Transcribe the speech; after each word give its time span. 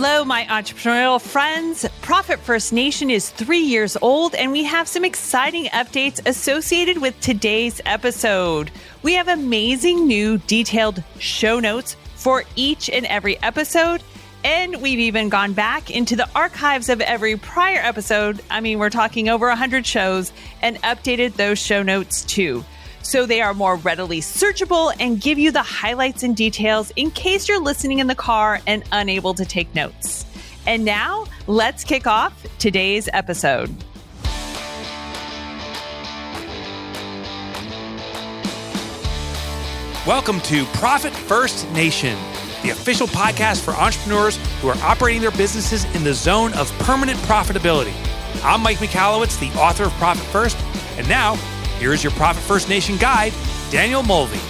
Hello, 0.00 0.24
my 0.24 0.44
entrepreneurial 0.44 1.20
friends. 1.20 1.84
Profit 2.02 2.38
First 2.38 2.72
Nation 2.72 3.10
is 3.10 3.30
three 3.30 3.58
years 3.58 3.96
old, 4.00 4.36
and 4.36 4.52
we 4.52 4.62
have 4.62 4.86
some 4.86 5.04
exciting 5.04 5.64
updates 5.64 6.24
associated 6.24 6.98
with 6.98 7.20
today's 7.20 7.80
episode. 7.84 8.70
We 9.02 9.14
have 9.14 9.26
amazing 9.26 10.06
new 10.06 10.38
detailed 10.38 11.02
show 11.18 11.58
notes 11.58 11.96
for 12.14 12.44
each 12.54 12.88
and 12.88 13.06
every 13.06 13.42
episode. 13.42 14.04
And 14.44 14.80
we've 14.80 15.00
even 15.00 15.30
gone 15.30 15.52
back 15.52 15.90
into 15.90 16.14
the 16.14 16.28
archives 16.32 16.88
of 16.88 17.00
every 17.00 17.36
prior 17.36 17.80
episode. 17.80 18.40
I 18.48 18.60
mean, 18.60 18.78
we're 18.78 18.90
talking 18.90 19.28
over 19.28 19.48
100 19.48 19.84
shows 19.84 20.30
and 20.62 20.80
updated 20.82 21.32
those 21.32 21.58
show 21.58 21.82
notes 21.82 22.22
too 22.22 22.64
so 23.08 23.24
they 23.24 23.40
are 23.40 23.54
more 23.54 23.76
readily 23.76 24.20
searchable 24.20 24.94
and 25.00 25.18
give 25.18 25.38
you 25.38 25.50
the 25.50 25.62
highlights 25.62 26.22
and 26.22 26.36
details 26.36 26.92
in 26.94 27.10
case 27.10 27.48
you're 27.48 27.58
listening 27.58 28.00
in 28.00 28.06
the 28.06 28.14
car 28.14 28.60
and 28.66 28.84
unable 28.92 29.32
to 29.32 29.46
take 29.46 29.74
notes. 29.74 30.26
And 30.66 30.84
now, 30.84 31.24
let's 31.46 31.84
kick 31.84 32.06
off 32.06 32.46
today's 32.58 33.08
episode. 33.14 33.74
Welcome 40.06 40.42
to 40.42 40.66
Profit 40.74 41.14
First 41.14 41.66
Nation, 41.70 42.14
the 42.62 42.70
official 42.70 43.06
podcast 43.06 43.64
for 43.64 43.70
entrepreneurs 43.70 44.36
who 44.60 44.68
are 44.68 44.76
operating 44.82 45.22
their 45.22 45.30
businesses 45.30 45.86
in 45.96 46.04
the 46.04 46.12
zone 46.12 46.52
of 46.52 46.70
permanent 46.80 47.18
profitability. 47.20 47.94
I'm 48.44 48.62
Mike 48.62 48.76
Michalowicz, 48.78 49.40
the 49.40 49.58
author 49.58 49.84
of 49.84 49.92
Profit 49.92 50.24
First, 50.24 50.58
and 50.98 51.08
now 51.08 51.38
here 51.78 51.92
is 51.92 52.02
your 52.02 52.10
Profit 52.12 52.42
First 52.42 52.68
Nation 52.68 52.96
guide, 52.96 53.32
Danielle 53.70 54.02
Mulvey. 54.02 54.40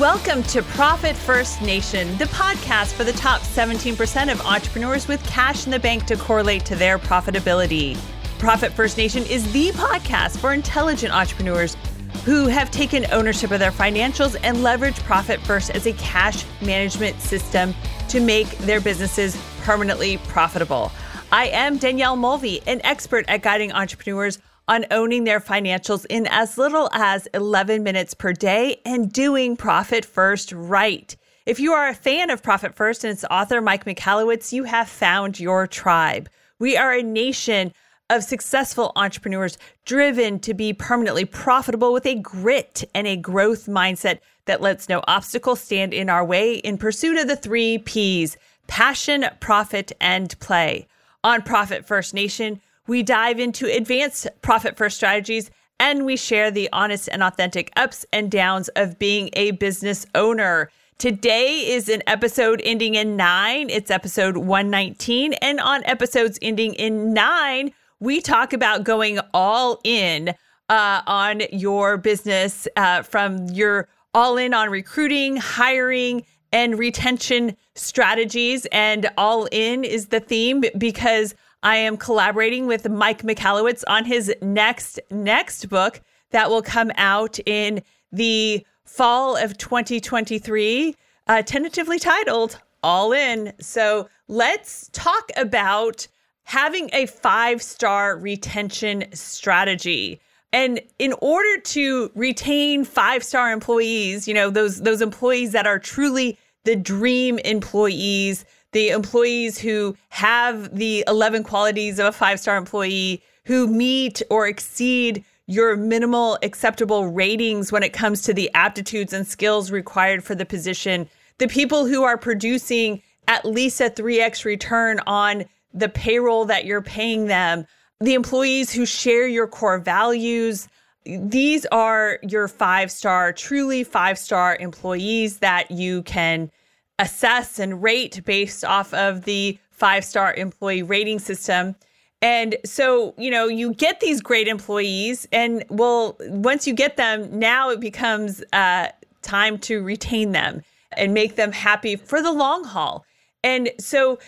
Welcome 0.00 0.42
to 0.44 0.62
Profit 0.62 1.14
First 1.14 1.62
Nation, 1.62 2.16
the 2.18 2.24
podcast 2.26 2.94
for 2.94 3.04
the 3.04 3.12
top 3.12 3.40
17% 3.42 4.32
of 4.32 4.40
entrepreneurs 4.40 5.06
with 5.06 5.24
cash 5.24 5.66
in 5.66 5.70
the 5.70 5.78
bank 5.78 6.04
to 6.06 6.16
correlate 6.16 6.64
to 6.66 6.74
their 6.74 6.98
profitability. 6.98 7.96
Profit 8.40 8.72
First 8.72 8.96
Nation 8.96 9.24
is 9.24 9.52
the 9.52 9.70
podcast 9.70 10.38
for 10.38 10.52
intelligent 10.52 11.14
entrepreneurs 11.14 11.76
who 12.24 12.48
have 12.48 12.72
taken 12.72 13.06
ownership 13.12 13.52
of 13.52 13.60
their 13.60 13.70
financials 13.70 14.36
and 14.42 14.64
leverage 14.64 14.98
Profit 15.04 15.40
First 15.42 15.70
as 15.70 15.86
a 15.86 15.92
cash 15.92 16.44
management 16.60 17.20
system 17.20 17.72
to 18.08 18.18
make 18.18 18.48
their 18.58 18.80
businesses 18.80 19.40
permanently 19.62 20.18
profitable. 20.18 20.90
I 21.30 21.48
am 21.48 21.76
Danielle 21.76 22.16
Mulvey, 22.16 22.62
an 22.66 22.80
expert 22.84 23.26
at 23.28 23.42
guiding 23.42 23.70
entrepreneurs 23.70 24.38
on 24.66 24.86
owning 24.90 25.24
their 25.24 25.40
financials 25.40 26.06
in 26.08 26.26
as 26.26 26.56
little 26.56 26.88
as 26.94 27.28
11 27.34 27.82
minutes 27.82 28.14
per 28.14 28.32
day 28.32 28.80
and 28.86 29.12
doing 29.12 29.54
Profit 29.54 30.06
First 30.06 30.52
right. 30.52 31.14
If 31.44 31.60
you 31.60 31.74
are 31.74 31.86
a 31.86 31.94
fan 31.94 32.30
of 32.30 32.42
Profit 32.42 32.74
First 32.74 33.04
and 33.04 33.12
its 33.12 33.26
author, 33.30 33.60
Mike 33.60 33.84
Michalowicz, 33.84 34.54
you 34.54 34.64
have 34.64 34.88
found 34.88 35.38
your 35.38 35.66
tribe. 35.66 36.30
We 36.58 36.78
are 36.78 36.94
a 36.94 37.02
nation 37.02 37.74
of 38.08 38.24
successful 38.24 38.92
entrepreneurs 38.96 39.58
driven 39.84 40.40
to 40.40 40.54
be 40.54 40.72
permanently 40.72 41.26
profitable 41.26 41.92
with 41.92 42.06
a 42.06 42.14
grit 42.14 42.84
and 42.94 43.06
a 43.06 43.16
growth 43.16 43.66
mindset 43.66 44.20
that 44.46 44.62
lets 44.62 44.88
no 44.88 45.02
obstacle 45.06 45.56
stand 45.56 45.92
in 45.92 46.08
our 46.08 46.24
way 46.24 46.54
in 46.54 46.78
pursuit 46.78 47.18
of 47.18 47.28
the 47.28 47.36
three 47.36 47.76
P's 47.76 48.38
passion, 48.66 49.26
profit, 49.40 49.92
and 50.00 50.38
play. 50.40 50.86
On 51.28 51.42
Profit 51.42 51.84
First 51.84 52.14
Nation, 52.14 52.58
we 52.86 53.02
dive 53.02 53.38
into 53.38 53.66
advanced 53.66 54.28
profit 54.40 54.78
first 54.78 54.96
strategies 54.96 55.50
and 55.78 56.06
we 56.06 56.16
share 56.16 56.50
the 56.50 56.70
honest 56.72 57.06
and 57.12 57.22
authentic 57.22 57.70
ups 57.76 58.06
and 58.14 58.30
downs 58.30 58.68
of 58.68 58.98
being 58.98 59.28
a 59.34 59.50
business 59.50 60.06
owner. 60.14 60.70
Today 60.96 61.70
is 61.70 61.90
an 61.90 62.02
episode 62.06 62.62
ending 62.64 62.94
in 62.94 63.14
nine. 63.16 63.68
It's 63.68 63.90
episode 63.90 64.38
119. 64.38 65.34
And 65.34 65.60
on 65.60 65.84
episodes 65.84 66.38
ending 66.40 66.72
in 66.72 67.12
nine, 67.12 67.72
we 68.00 68.22
talk 68.22 68.54
about 68.54 68.84
going 68.84 69.20
all 69.34 69.82
in 69.84 70.30
uh, 70.70 71.02
on 71.06 71.42
your 71.52 71.98
business 71.98 72.66
uh, 72.74 73.02
from 73.02 73.48
your 73.50 73.86
all 74.14 74.38
in 74.38 74.54
on 74.54 74.70
recruiting, 74.70 75.36
hiring, 75.36 76.24
and 76.52 76.78
retention 76.78 77.54
strategies. 77.78 78.66
And 78.66 79.10
all 79.16 79.46
in 79.52 79.84
is 79.84 80.08
the 80.08 80.20
theme 80.20 80.64
because 80.76 81.34
I 81.62 81.76
am 81.76 81.96
collaborating 81.96 82.66
with 82.66 82.88
Mike 82.88 83.22
Michalowicz 83.22 83.82
on 83.88 84.04
his 84.04 84.32
next 84.40 85.00
next 85.10 85.68
book 85.68 86.00
that 86.30 86.50
will 86.50 86.62
come 86.62 86.92
out 86.96 87.38
in 87.46 87.82
the 88.12 88.64
fall 88.84 89.36
of 89.36 89.58
2023, 89.58 90.94
uh, 91.26 91.42
tentatively 91.42 91.98
titled 91.98 92.58
All 92.82 93.12
In. 93.12 93.52
So 93.60 94.08
let's 94.28 94.88
talk 94.92 95.30
about 95.36 96.06
having 96.44 96.90
a 96.92 97.06
five 97.06 97.60
star 97.62 98.16
retention 98.16 99.04
strategy. 99.12 100.20
And 100.52 100.80
in 100.98 101.12
order 101.20 101.60
to 101.60 102.10
retain 102.14 102.84
five-star 102.84 103.52
employees, 103.52 104.26
you 104.26 104.32
know, 104.32 104.48
those 104.48 104.80
those 104.80 105.02
employees 105.02 105.52
that 105.52 105.66
are 105.66 105.78
truly 105.78 106.38
the 106.64 106.76
dream 106.76 107.38
employees, 107.40 108.44
the 108.72 108.90
employees 108.90 109.58
who 109.58 109.96
have 110.10 110.76
the 110.76 111.04
11 111.06 111.44
qualities 111.44 111.98
of 111.98 112.06
a 112.06 112.12
five-star 112.12 112.56
employee, 112.56 113.22
who 113.44 113.66
meet 113.66 114.20
or 114.30 114.46
exceed 114.46 115.24
your 115.46 115.76
minimal 115.76 116.38
acceptable 116.42 117.08
ratings 117.08 117.72
when 117.72 117.82
it 117.82 117.94
comes 117.94 118.20
to 118.20 118.34
the 118.34 118.50
aptitudes 118.54 119.14
and 119.14 119.26
skills 119.26 119.70
required 119.70 120.22
for 120.22 120.34
the 120.34 120.44
position, 120.44 121.08
the 121.38 121.48
people 121.48 121.86
who 121.86 122.02
are 122.02 122.18
producing 122.18 123.02
at 123.26 123.44
least 123.44 123.80
a 123.80 123.84
3x 123.84 124.44
return 124.44 125.00
on 125.06 125.44
the 125.72 125.88
payroll 125.88 126.44
that 126.44 126.66
you're 126.66 126.82
paying 126.82 127.26
them, 127.26 127.66
the 128.00 128.14
employees 128.14 128.72
who 128.72 128.84
share 128.84 129.26
your 129.26 129.46
core 129.46 129.78
values. 129.78 130.68
These 131.08 131.64
are 131.66 132.18
your 132.22 132.48
five 132.48 132.90
star, 132.90 133.32
truly 133.32 133.82
five 133.82 134.18
star 134.18 134.56
employees 134.60 135.38
that 135.38 135.70
you 135.70 136.02
can 136.02 136.50
assess 136.98 137.58
and 137.58 137.82
rate 137.82 138.22
based 138.26 138.62
off 138.62 138.92
of 138.92 139.24
the 139.24 139.58
five 139.70 140.04
star 140.04 140.34
employee 140.34 140.82
rating 140.82 141.18
system. 141.18 141.76
And 142.20 142.56
so, 142.64 143.14
you 143.16 143.30
know, 143.30 143.46
you 143.46 143.72
get 143.72 144.00
these 144.00 144.20
great 144.20 144.48
employees, 144.48 145.26
and 145.32 145.64
well, 145.70 146.16
once 146.20 146.66
you 146.66 146.74
get 146.74 146.96
them, 146.96 147.38
now 147.38 147.70
it 147.70 147.80
becomes 147.80 148.42
uh, 148.52 148.88
time 149.22 149.56
to 149.60 149.82
retain 149.82 150.32
them 150.32 150.62
and 150.96 151.14
make 151.14 151.36
them 151.36 151.52
happy 151.52 151.96
for 151.96 152.20
the 152.20 152.32
long 152.32 152.64
haul. 152.64 153.06
And 153.44 153.70
so, 153.78 154.18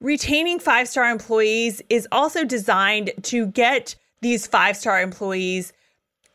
retaining 0.00 0.58
five 0.58 0.88
star 0.88 1.08
employees 1.10 1.82
is 1.88 2.08
also 2.10 2.42
designed 2.42 3.12
to 3.24 3.46
get 3.46 3.94
these 4.22 4.46
five 4.46 4.76
star 4.76 5.00
employees 5.00 5.72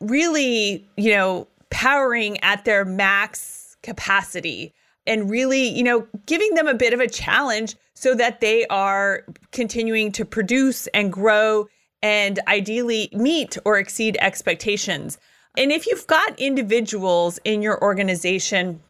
really, 0.02 0.86
you 0.96 1.12
know, 1.12 1.46
powering 1.70 2.42
at 2.42 2.64
their 2.64 2.84
max 2.84 3.76
capacity 3.82 4.72
and 5.06 5.30
really, 5.30 5.68
you 5.68 5.82
know, 5.82 6.06
giving 6.26 6.54
them 6.54 6.68
a 6.68 6.74
bit 6.74 6.92
of 6.92 7.00
a 7.00 7.08
challenge 7.08 7.76
so 7.94 8.14
that 8.14 8.40
they 8.40 8.66
are 8.66 9.24
continuing 9.50 10.12
to 10.12 10.24
produce 10.24 10.86
and 10.88 11.12
grow 11.12 11.66
and 12.02 12.40
ideally 12.48 13.08
meet 13.12 13.56
or 13.64 13.78
exceed 13.78 14.16
expectations. 14.20 15.18
And 15.56 15.70
if 15.70 15.86
you've 15.86 16.06
got 16.06 16.38
individuals 16.38 17.38
in 17.44 17.62
your 17.62 17.82
organization 17.82 18.80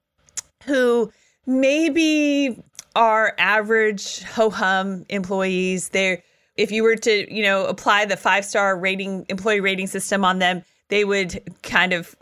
who 0.65 1.13
maybe 1.47 2.63
are 2.95 3.35
average 3.39 4.23
ho 4.23 4.51
hum 4.51 5.05
employees. 5.09 5.91
They're 5.91 6.23
if 6.57 6.71
you 6.71 6.83
were 6.83 6.97
to, 6.97 7.35
you 7.35 7.43
know, 7.43 7.65
apply 7.65 8.05
the 8.05 8.17
five 8.17 8.45
star 8.45 8.79
rating 8.79 9.25
employee 9.29 9.61
rating 9.61 9.87
system 9.87 10.25
on 10.25 10.39
them, 10.39 10.63
they 10.93 11.07
would 11.07 11.43
kind 11.63 11.95
of 11.95 12.15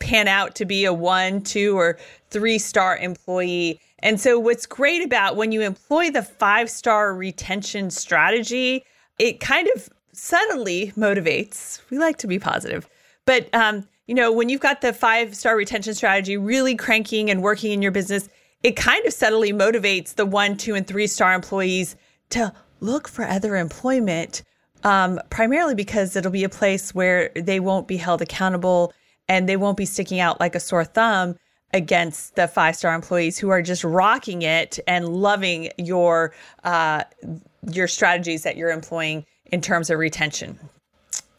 pan 0.00 0.26
out 0.26 0.56
to 0.56 0.64
be 0.64 0.84
a 0.84 0.92
one, 0.92 1.40
two, 1.42 1.78
or 1.78 1.96
three 2.28 2.58
star 2.58 2.96
employee. 2.96 3.78
And 4.00 4.20
so, 4.20 4.36
what's 4.36 4.66
great 4.66 5.04
about 5.04 5.36
when 5.36 5.52
you 5.52 5.60
employ 5.60 6.10
the 6.10 6.24
five 6.24 6.68
star 6.68 7.14
retention 7.14 7.88
strategy, 7.88 8.84
it 9.20 9.38
kind 9.38 9.68
of 9.76 9.88
subtly 10.12 10.92
motivates. 10.96 11.82
We 11.88 11.98
like 11.98 12.16
to 12.18 12.26
be 12.26 12.40
positive, 12.40 12.88
but 13.26 13.48
um, 13.54 13.86
you 14.08 14.16
know, 14.16 14.32
when 14.32 14.48
you've 14.48 14.60
got 14.60 14.80
the 14.80 14.92
five 14.92 15.36
star 15.36 15.54
retention 15.54 15.94
strategy 15.94 16.36
really 16.36 16.74
cranking 16.74 17.30
and 17.30 17.44
working 17.44 17.70
in 17.70 17.80
your 17.80 17.92
business, 17.92 18.28
it 18.64 18.74
kind 18.74 19.06
of 19.06 19.12
subtly 19.12 19.52
motivates 19.52 20.16
the 20.16 20.26
one, 20.26 20.56
two, 20.56 20.74
and 20.74 20.84
three 20.84 21.06
star 21.06 21.32
employees 21.32 21.94
to 22.30 22.52
look 22.80 23.06
for 23.06 23.24
other 23.24 23.54
employment, 23.54 24.42
um, 24.84 25.20
primarily 25.30 25.74
because 25.74 26.16
it'll 26.16 26.30
be 26.30 26.44
a 26.44 26.48
place 26.48 26.94
where 26.94 27.30
they 27.34 27.60
won't 27.60 27.88
be 27.88 27.96
held 27.96 28.22
accountable 28.22 28.92
and 29.28 29.48
they 29.48 29.56
won't 29.56 29.76
be 29.76 29.86
sticking 29.86 30.20
out 30.20 30.40
like 30.40 30.54
a 30.54 30.60
sore 30.60 30.84
thumb 30.84 31.36
against 31.72 32.34
the 32.34 32.48
five 32.48 32.76
star 32.76 32.94
employees 32.94 33.38
who 33.38 33.48
are 33.50 33.62
just 33.62 33.84
rocking 33.84 34.42
it 34.42 34.78
and 34.86 35.08
loving 35.08 35.70
your 35.78 36.34
uh, 36.64 37.04
your 37.70 37.86
strategies 37.86 38.42
that 38.42 38.56
you're 38.56 38.70
employing 38.70 39.24
in 39.46 39.60
terms 39.60 39.90
of 39.90 39.98
retention. 39.98 40.58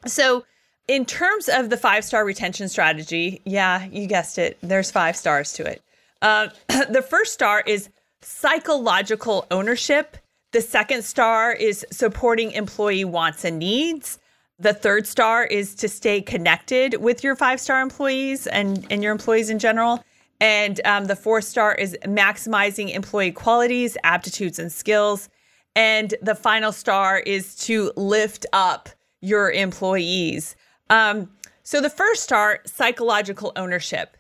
So, 0.06 0.46
in 0.88 1.06
terms 1.06 1.48
of 1.50 1.70
the 1.70 1.78
five 1.78 2.04
star 2.04 2.26
retention 2.26 2.70
strategy, 2.70 3.42
yeah, 3.46 3.86
you 3.86 4.08
guessed 4.08 4.38
it. 4.38 4.58
There's 4.62 4.92
five 4.92 5.16
stars 5.16 5.54
to 5.54 5.66
it. 5.66 5.82
Uh, 6.22 6.50
the 6.68 7.06
first 7.08 7.34
star 7.34 7.64
is 7.66 7.90
psychological 8.22 9.46
ownership. 9.52 10.18
The 10.52 10.62
second 10.62 11.04
star 11.04 11.54
is 11.54 11.86
supporting 11.92 12.52
employee 12.52 13.06
wants 13.06 13.46
and 13.46 13.58
needs. 13.58 14.20
The 14.60 14.74
third 14.74 15.08
star 15.08 15.46
is 15.46 15.74
to 15.76 15.88
stay 15.88 16.22
connected 16.22 16.96
with 16.96 17.24
your 17.24 17.36
five 17.36 17.60
star 17.60 17.82
employees 17.82 18.48
and, 18.48 18.86
and 18.92 19.02
your 19.02 19.12
employees 19.12 19.50
in 19.50 19.60
general. 19.60 20.04
And 20.42 20.82
um, 20.86 21.06
the 21.06 21.16
fourth 21.16 21.46
star 21.46 21.74
is 21.76 21.98
maximizing 22.04 22.94
employee 22.94 23.32
qualities, 23.32 23.96
aptitudes, 24.04 24.60
and 24.60 24.72
skills. 24.72 25.30
And 25.76 26.14
the 26.22 26.36
final 26.36 26.72
star 26.72 27.20
is 27.20 27.56
to 27.68 27.92
lift 27.96 28.46
up 28.52 28.90
your 29.22 29.52
employees. 29.52 30.56
Um, 30.90 31.30
so 31.64 31.80
the 31.80 31.90
first 31.90 32.24
star, 32.24 32.60
psychological 32.66 33.54
ownership. 33.56 34.18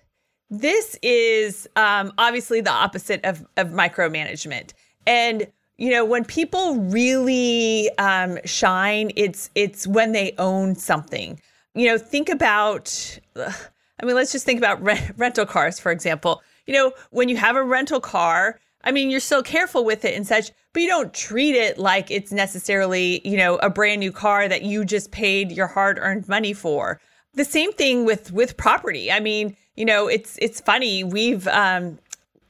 This 0.50 0.98
is 1.01 1.68
um, 1.75 2.13
obviously 2.18 2.62
the 2.62 2.72
opposite 2.72 3.24
of, 3.25 3.45
of 3.57 3.69
micromanagement. 3.69 4.74
And 5.06 5.48
you 5.81 5.89
know 5.89 6.06
when 6.06 6.24
people 6.24 6.75
really 6.75 7.89
um, 7.98 8.38
shine, 8.45 9.12
it's 9.16 9.50
it's 9.56 9.88
when 9.88 10.12
they 10.12 10.36
own 10.38 10.75
something. 10.75 11.42
You 11.74 11.88
know, 11.88 11.98
think 11.98 12.30
about. 12.30 13.19
I 13.36 14.06
mean, 14.06 14.16
let's 14.16 14.31
just 14.31 14.45
think 14.45 14.60
about 14.60 14.81
rent, 14.83 15.13
rental 15.18 15.48
cars, 15.48 15.80
for 15.80 15.92
example. 15.92 16.44
You 16.68 16.75
know, 16.75 16.94
when 17.10 17.30
you 17.30 17.38
have 17.38 17.56
a 17.56 17.63
rental 17.63 18.00
car, 18.00 18.60
I 18.83 18.92
mean, 18.92 19.10
you're 19.10 19.19
so 19.19 19.42
careful 19.42 19.83
with 19.83 20.06
it 20.06 20.16
and 20.16 20.28
such, 20.28 20.51
but 20.72 20.83
you 20.83 20.88
don't 20.88 21.13
treat 21.16 21.56
it 21.56 21.80
like 21.80 22.12
it's 22.12 22.31
necessarily, 22.31 23.27
you 23.27 23.38
know, 23.38 23.56
a 23.57 23.69
brand 23.69 24.01
new 24.01 24.12
car 24.12 24.48
that 24.48 24.62
you 24.62 24.86
just 24.86 25.12
paid 25.12 25.51
your 25.51 25.68
hard-earned 25.68 26.27
money 26.27 26.54
for. 26.54 27.00
The 27.34 27.45
same 27.45 27.72
thing 27.74 28.06
with 28.06 28.31
with 28.31 28.56
property. 28.56 29.12
I 29.12 29.19
mean, 29.19 29.57
you 29.75 29.86
know, 29.86 30.07
it's 30.07 30.38
it's 30.39 30.62
funny. 30.62 31.04
We've 31.04 31.48
um, 31.48 31.98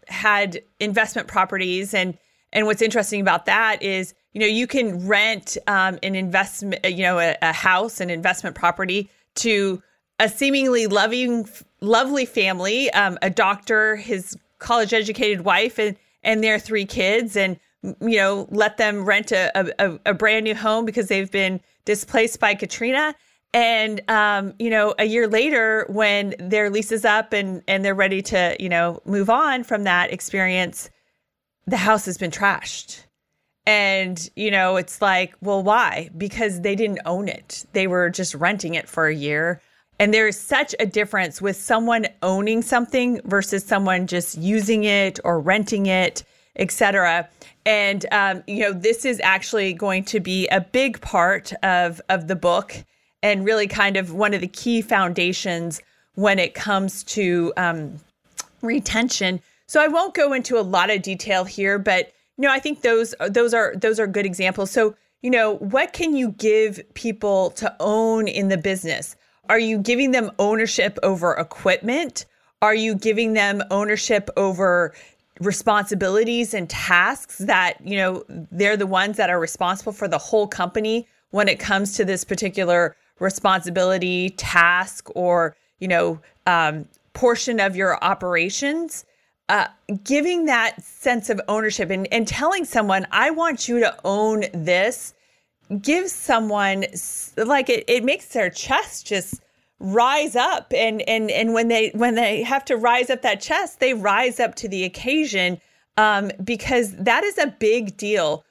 had 0.10 0.62
investment 0.82 1.30
properties, 1.30 1.94
and 1.94 2.18
and 2.54 2.66
what's 2.66 2.82
interesting 2.82 3.22
about 3.22 3.46
that 3.46 3.82
is, 3.82 4.14
you 4.34 4.40
know, 4.40 4.48
you 4.48 4.68
can 4.68 5.08
rent 5.08 5.58
um, 5.68 6.00
an 6.04 6.16
investment, 6.16 6.84
you 6.86 7.04
know, 7.04 7.20
a, 7.20 7.36
a 7.42 7.54
house, 7.54 8.00
an 8.00 8.10
investment 8.10 8.56
property 8.56 9.10
to 9.36 9.82
a 10.20 10.30
seemingly 10.30 10.88
loving, 10.88 11.48
lovely 11.82 12.26
family, 12.26 12.92
um, 12.92 13.18
a 13.22 13.30
doctor, 13.30 13.96
his 13.96 14.38
college 14.60 14.94
educated 14.94 15.42
wife, 15.42 15.80
and 15.80 15.98
and 16.24 16.44
their 16.44 16.60
three 16.60 16.86
kids, 16.86 17.36
and 17.36 17.60
you 17.84 18.18
know, 18.18 18.48
let 18.52 18.78
them 18.78 19.06
rent 19.06 19.32
a, 19.32 19.52
a, 19.80 20.00
a 20.06 20.14
brand 20.14 20.44
new 20.44 20.54
home 20.54 20.86
because 20.86 21.08
they've 21.08 21.32
been 21.32 21.60
displaced 21.86 22.40
by 22.40 22.54
Katrina. 22.54 23.16
And 23.54 24.02
um, 24.08 24.54
you 24.60 24.70
know, 24.70 24.94
a 25.00 25.06
year 25.06 25.28
later, 25.28 25.86
when 25.90 26.36
their 26.40 26.70
lease 26.70 26.92
is 26.92 27.04
up 27.04 27.34
and 27.34 27.64
and 27.68 27.84
they're 27.84 27.96
ready 27.96 28.22
to 28.24 28.56
you 28.60 28.70
know 28.70 29.02
move 29.06 29.30
on 29.30 29.64
from 29.64 29.84
that 29.84 30.14
experience, 30.14 30.90
the 31.68 31.78
house 31.78 32.06
has 32.06 32.18
been 32.18 32.32
trashed. 32.32 33.04
And 33.66 34.30
you 34.36 34.50
know, 34.50 34.78
it's 34.78 35.02
like, 35.02 35.36
well, 35.42 35.62
why? 35.62 36.10
Because 36.18 36.62
they 36.62 36.76
didn't 36.76 37.00
own 37.06 37.28
it; 37.28 37.66
they 37.74 37.88
were 37.88 38.10
just 38.10 38.34
renting 38.34 38.74
it 38.74 38.90
for 38.90 39.08
a 39.08 39.16
year. 39.16 39.62
And 40.00 40.12
there 40.12 40.28
is 40.28 40.40
such 40.40 40.74
a 40.80 40.88
difference 40.88 41.44
with 41.44 41.56
someone 41.56 42.08
owning 42.24 42.64
something 42.64 43.22
versus 43.24 43.64
someone 43.64 44.08
just 44.08 44.36
using 44.36 44.84
it 44.84 45.20
or 45.24 45.40
renting 45.40 45.86
it, 45.86 46.24
etc. 46.56 47.30
And 47.68 48.04
um, 48.12 48.44
you 48.48 48.62
know, 48.62 48.74
this 48.74 49.06
is 49.06 49.22
actually 49.24 49.74
going 49.74 50.06
to 50.06 50.20
be 50.20 50.48
a 50.48 50.62
big 50.62 51.00
part 51.02 51.54
of 51.62 52.02
of 52.10 52.28
the 52.28 52.36
book, 52.36 52.76
and 53.22 53.46
really 53.46 53.68
kind 53.68 53.96
of 53.96 54.12
one 54.12 54.34
of 54.34 54.42
the 54.42 54.48
key 54.48 54.82
foundations 54.82 55.82
when 56.16 56.40
it 56.40 56.56
comes 56.56 57.04
to 57.04 57.54
um, 57.58 58.00
retention. 58.64 59.40
So 59.72 59.82
I 59.82 59.88
won't 59.88 60.14
go 60.14 60.34
into 60.34 60.60
a 60.60 60.68
lot 60.68 60.90
of 60.90 61.02
detail 61.02 61.46
here, 61.46 61.80
but 61.80 62.12
you 62.36 62.42
know, 62.42 62.52
I 62.52 62.60
think 62.60 62.82
those 62.82 63.16
those 63.30 63.54
are 63.54 63.74
those 63.78 64.02
are 64.02 64.06
good 64.06 64.26
examples. 64.26 64.70
So 64.70 64.96
you 65.22 65.30
know, 65.30 65.56
what 65.60 65.94
can 65.94 66.14
you 66.14 66.32
give 66.32 66.82
people 66.94 67.52
to 67.52 67.74
own 67.80 68.28
in 68.28 68.50
the 68.50 68.58
business? 68.58 69.16
Are 69.48 69.60
you 69.60 69.78
giving 69.78 70.12
them 70.12 70.30
ownership 70.40 71.00
over 71.04 71.34
equipment? 71.36 72.26
Are 72.62 72.76
you 72.76 72.96
giving 72.96 73.32
them 73.32 73.64
ownership 73.72 74.30
over 74.36 74.94
responsibilities 75.40 76.54
and 76.54 76.70
tasks 76.70 77.38
that, 77.38 77.80
you 77.82 77.96
know, 77.96 78.26
they're 78.28 78.76
the 78.76 78.86
ones 78.86 79.16
that 79.16 79.30
are 79.30 79.40
responsible 79.40 79.94
for 79.94 80.10
the 80.10 80.18
whole 80.18 80.48
company 80.48 81.08
when 81.30 81.48
it 81.48 81.60
comes 81.60 81.96
to 81.96 82.04
this 82.04 82.26
particular 82.26 82.98
responsibility, 83.20 84.32
task, 84.32 85.08
or, 85.16 85.56
you 85.80 85.88
know, 85.88 86.20
um, 86.46 86.86
portion 87.14 87.62
of 87.62 87.78
your 87.78 88.04
operations? 88.04 89.06
Uh, 89.52 89.68
giving 90.06 90.46
that 90.46 90.82
sense 90.82 91.30
of 91.30 91.42
ownership 91.50 91.90
and, 91.90 92.08
and 92.10 92.26
telling 92.26 92.64
someone, 92.64 93.06
I 93.12 93.32
want 93.32 93.68
you 93.68 93.82
to 93.82 93.94
own 94.06 94.46
this 94.54 95.14
gives 95.82 96.14
someone 96.14 96.86
like 97.36 97.70
it, 97.70 97.84
it 97.90 98.06
makes 98.06 98.28
their 98.28 98.50
chest 98.50 99.08
just 99.08 99.42
rise 99.82 100.38
up. 100.38 100.72
And 100.74 101.02
and 101.02 101.30
and 101.30 101.54
when 101.54 101.68
they 101.68 101.90
when 101.90 102.16
they 102.16 102.44
have 102.44 102.64
to 102.64 102.78
rise 102.78 103.10
up 103.10 103.24
that 103.24 103.42
chest 103.42 103.82
they 103.82 103.94
rise 103.94 104.40
up 104.40 104.56
to 104.56 104.70
the 104.70 104.86
occasion 104.86 105.60
um, 105.98 106.32
because 106.42 106.96
that 106.96 107.26
is 107.26 107.38
a 107.38 107.48
big 107.48 107.98
deal 107.98 108.46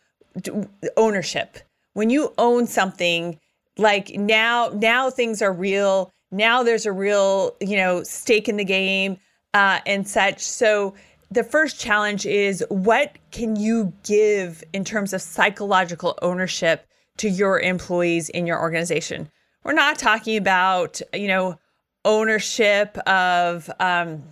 ownership. 0.99 1.61
When 1.95 2.11
you 2.11 2.35
own 2.37 2.67
something 2.67 3.41
like 3.79 4.11
now 4.17 4.71
now 4.75 5.09
things 5.09 5.41
are 5.41 5.53
real 5.55 6.13
now 6.31 6.63
there's 6.63 6.85
a 6.85 6.93
real 6.93 7.57
you 7.59 7.79
know 7.79 8.03
stake 8.03 8.51
in 8.51 8.59
the 8.59 8.67
game 8.67 9.17
uh, 9.55 9.81
and 9.87 10.07
such 10.07 10.41
so 10.41 10.95
the 11.31 11.45
first 11.45 11.79
challenge 11.79 12.27
is 12.27 12.65
what 12.69 13.17
can 13.31 13.57
you 13.57 13.93
give 14.05 14.65
in 14.73 14.85
terms 14.85 15.13
of 15.13 15.23
psychological 15.23 16.19
ownership 16.23 16.87
to 17.19 17.29
your 17.29 17.61
employees 17.61 18.31
in 18.31 18.47
your 18.47 18.59
organization. 18.59 19.31
We're 19.63 19.75
not 19.75 19.99
talking 19.99 20.39
about, 20.39 21.03
you 21.13 21.29
know, 21.29 21.59
ownership 22.05 22.97
of 23.07 23.71
um, 23.79 24.23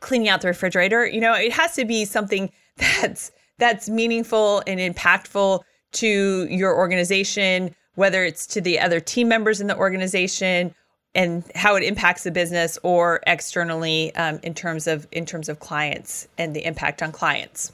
cleaning 0.00 0.30
out 0.30 0.40
the 0.40 0.48
refrigerator. 0.48 1.06
You 1.06 1.20
know, 1.20 1.34
it 1.34 1.52
has 1.52 1.74
to 1.74 1.84
be 1.84 2.04
something 2.06 2.50
that's 2.76 3.32
that's 3.58 3.88
meaningful 3.88 4.62
and 4.66 4.80
impactful 4.80 5.60
to 5.92 6.46
your 6.50 6.74
organization, 6.74 7.74
whether 7.96 8.24
it's 8.24 8.46
to 8.46 8.60
the 8.60 8.80
other 8.80 8.98
team 8.98 9.28
members 9.28 9.60
in 9.60 9.66
the 9.66 9.76
organization 9.76 10.74
and 11.14 11.44
how 11.54 11.76
it 11.76 11.82
impacts 11.82 12.24
the 12.24 12.30
business 12.30 12.78
or 12.82 13.20
externally 13.26 14.14
um, 14.14 14.40
in 14.42 14.54
terms 14.54 14.86
of 14.86 15.06
in 15.12 15.26
terms 15.26 15.48
of 15.48 15.60
clients 15.60 16.28
and 16.38 16.56
the 16.56 16.64
impact 16.64 17.02
on 17.02 17.12
clients. 17.12 17.72